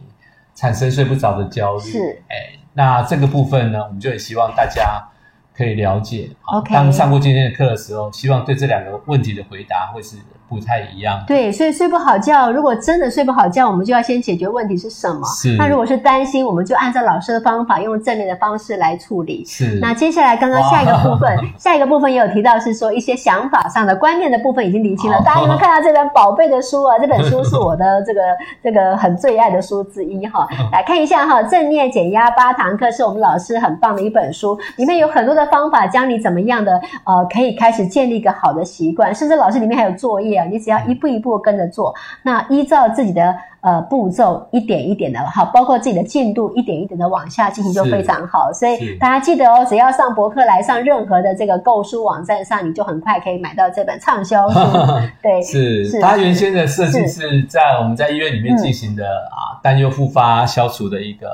[0.55, 1.83] 产生睡不着的焦虑？
[1.83, 1.99] 是，
[2.29, 5.07] 哎，那这个部分呢，我们就也希望大家
[5.55, 6.31] 可以了解。
[6.41, 10.15] 好 OK 当上过今天的课的时候，希望对这两个问题的回答会是
[10.47, 11.23] 不太一样。
[11.27, 15.25] 对，所以睡不好觉，如果真的睡不好觉，我们就要先解决问题是什么。
[15.27, 19.43] 是那如果是担心，我们就按照老师的方法，用正面的方式来处理。
[19.45, 25.19] 是，那接下来刚刚下一个部分， 下一个部分也有提到是说一些想法上的观念的部分已经理清了。
[25.25, 26.97] 大家有没有看到这本宝贝的书啊？
[26.99, 28.21] 这本书是我的这个
[28.63, 30.47] 这个很最爱的书之一哈。
[30.71, 48.51] 来看一下哈，正念减压八堂课是我们老师很棒的一本书，里面有很多的方法教你怎么样的呃可以开始建立一个好的习惯，甚至老师里面还有作业啊，你只要一步一步跟着做，那依照自己的呃步骤一点一点的好，包括自己的进度一点一点的往下进行就非常好。
[48.53, 54.59] 所以大家记得哦，只要上博客来上任何的这个购书网站上，你就很快可以买到这本畅销书。
[55.21, 61.27] 对，是是它原先的设计是是在我们在医院里面进行的啊担忧复发消除的一个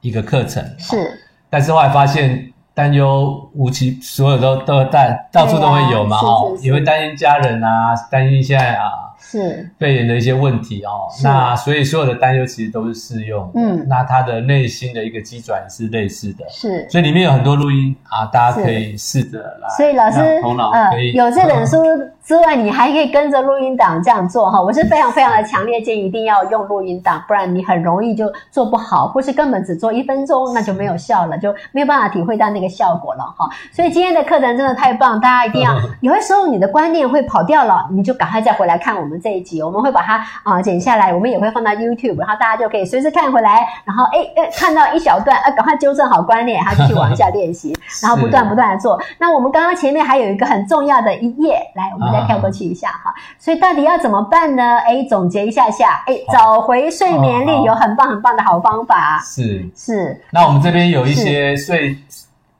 [0.00, 0.62] 一个课程。
[0.78, 1.18] 是
[1.48, 11.08] 但是后来发现担忧无期，所有都都在到处都会有嘛，对啊哦也会担心家人啊，担心现在啊是肺炎的一些问题哦。
[11.22, 16.86] 那所以所有的担忧其实都是适用的，嗯那他的内心的一个机转是类似的，是。
[16.90, 21.82] 所以里面有很多录音啊，大家可以试着来，所以老师让头脑呃可以有这本书
[22.22, 24.60] 之外，你还可以跟着录音档这样做哈。
[24.60, 33.48] 我是非常非常的强烈建议一定要用录音档，不然你很容易就做不好，或是根本只做一分钟，那就没有效了， 就没有办法体会到那个效果了哈。
[33.72, 35.72] 所以今天的课程真的太棒，大家一定要。
[36.00, 49.00] 有的时候你的观念会跑掉了，你就赶快再回来看我们这一集，我们会把它啊、剪下来，我们也会放到 YouTube，然后大家就可以随时看回来，然后哎哎看到一小段，呃赶快纠正好观念，然后继续往下练习， 然后不断不断的做。
[49.18, 53.12] 那我们刚刚前面还有一个很重要的一页，来，我们再跳过去一下哈。
[53.38, 54.78] 所以到底要怎么办呢？
[54.86, 59.68] 哎，总结一下下，哎，找回睡眠力有很棒很棒的好方法，是。
[59.74, 61.96] 是那我们这边有一些睡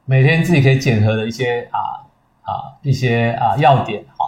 [0.05, 2.03] 每天自己可以检核的一些啊
[2.43, 2.51] 啊
[2.81, 4.25] 一些啊要点哈、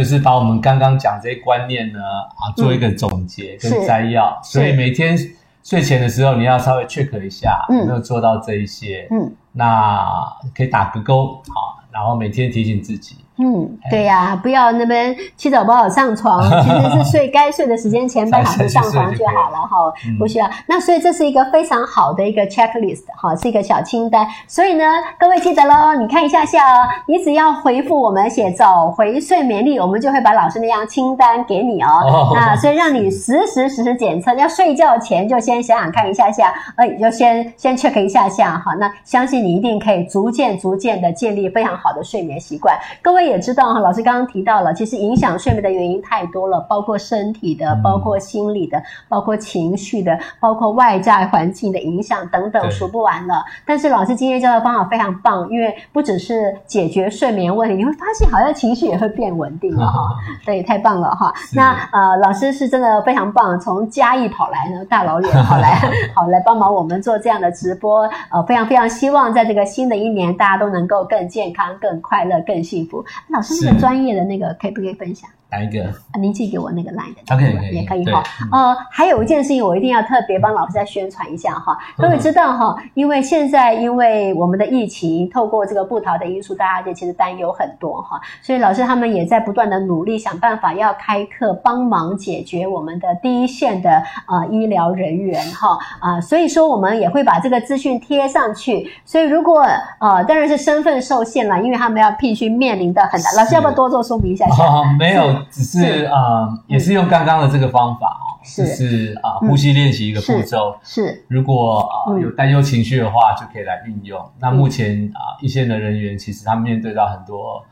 [0.00, 5.14] 就是把我们刚刚讲这些观念呢啊做一个总结跟摘要，所以每天
[5.62, 7.80] 睡前的时候你要稍微 check 一下嗯。
[7.80, 9.30] 有没有做到这一些，嗯。
[9.52, 10.24] 那
[10.56, 13.16] 可以打个勾好，然后每天提醒自己。
[13.42, 20.48] 嗯，对呀、不要那边起早不好上床， 其实是睡该睡的时间前半小时上床就好了哈， 嗯不需要。
[20.66, 24.26] 那所以这是一个非常好的一个 checklist 哈，是一个小清单。
[24.46, 24.84] 所以呢，
[25.18, 31.88] 各位记得喽，你看一下下哦，你只要回复我们写找回睡眠力，我们就会把老师那样清单给你哦。
[32.04, 38.74] 哦那所以让你实时实时检测， 要睡觉前就先想想看一下下，呃，就先先 check 一下下哈。
[38.74, 42.76] 那相信你一定可以逐渐逐渐的建立非常好的睡眠习惯。
[43.00, 53.42] 各位也知道哈，老师刚刚提到了，其实影响睡眠的原因太多了，包括身体的，嗯包括心理的，包括情绪的，包括外在环境的影响等等，对数不完了。
[53.64, 60.08] 但是老师今天教的方法非常棒，因为不只是解决睡眠问题，你会发现好像情绪也会变稳定了哈。
[60.44, 61.32] 对，太棒了哈。
[61.54, 65.80] 那呃，老师是真的非常棒，从嘉义跑来呢，大老远跑来，
[66.14, 68.08] 好来帮忙我们做这样的直播。
[68.30, 73.04] 呃，非常非常希望在这个新的一年，大家都能够更健康、更快乐、更幸福。
[73.28, 75.30] 老师那个专业的那个，可以不可以分享？
[75.50, 75.84] 哪一个？
[76.12, 78.22] 啊，您寄给我那个 line 的 OK，可以也可以哈。
[78.52, 81.76] 呃，还有一件事情，我一定要特别帮老师再宣传一下哈。
[81.96, 98.90] 各位知道哈，因为现在因为我们的疫情，透过这个不逃的因素，大家就其实担忧很多哈，所以老师他们也在不断的努力，想办法要开课，帮忙解决我们的第一线的呃医疗人员哈啊、所以说我们也会把这个资讯贴上去。
[99.04, 99.66] 所以如果
[99.98, 103.30] 呃，当然是身份受限了，因为他们要必须面临的很大。
[103.36, 104.64] 老师要不要多做说明一下下？
[104.64, 106.04] 哦，没有，只是是。
[106.06, 108.66] 啊、呃也是用刚刚的这个方法哦，是。
[108.66, 109.48] 就是啊、嗯。
[109.48, 110.76] 呼吸练习一个步是骤。
[110.82, 111.24] 是。
[111.28, 114.24] 如果啊、有担忧情绪的话，就可以来运用。
[114.38, 117.64] 那目前啊、一线的人员其实他们面对到很多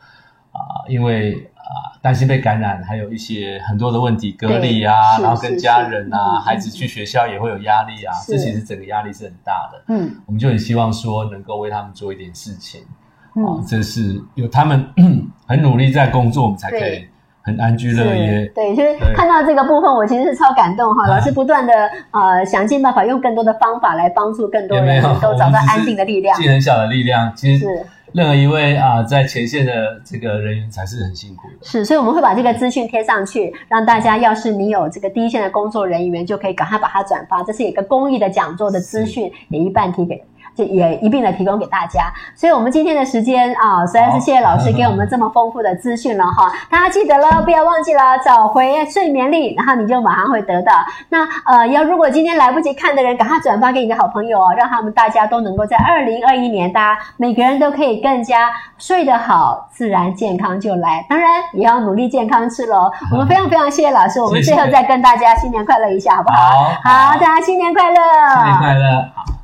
[0.51, 9.83] 啊、因为啊、担心被感染，还有一些很多的问题，隔离啊，然后跟家人啊，孩子去学校也会有压力啊，这其实整个压力是很大的。
[9.87, 10.15] 嗯。
[10.25, 12.81] 我们就很希望说能够为他们做一点事情。
[12.81, 12.97] 啊
[13.35, 14.85] 嗯，，这是有他们
[15.45, 17.09] 很努力在工作，我们才可以对
[17.49, 18.45] 很安居乐业。
[18.55, 21.05] 对，就是看到这个部分，我其实是超感动哈。
[21.05, 21.73] 啊老师不断的
[22.11, 26.41] 呃想尽办法，用更多的方法来帮助更多人能够找到安定的力量我们。
[26.41, 31.57] 只是既很小的力量，其实是任何一位啊、在前线的这个人员才是很辛苦的。
[31.61, 37.43] 是，所以我们会把这个资讯贴上去，让大家要是你有这个第一线的工作人员，就可以赶快把它转发。
[37.43, 40.23] 这是一个公益的讲座的资讯，也一半提给。
[40.59, 46.51] 就也一并的提供给大家，所以我们今天的时间啊，实在是谢谢老师给我们这么丰富的资讯了哈。
[46.69, 50.73] 大家记得了，不要忘记了找回睡眠力，然后你就马上会得到。
[51.07, 61.05] 那呃，要如果今天来不及看的人，赶快转发给你的好朋友哦，让他们大家都能够在二零二一年，大家每个人都可以更加睡得好，自然健康就来。
[61.07, 62.91] 当然也要努力健康吃喽。
[63.13, 66.35] 我们非常非常谢谢老师，我们最后再跟大家新年快乐一下，好不好？
[66.83, 67.95] 好好，大家新年快乐！
[68.35, 69.09] 新年快乐！
[69.15, 69.38] 好。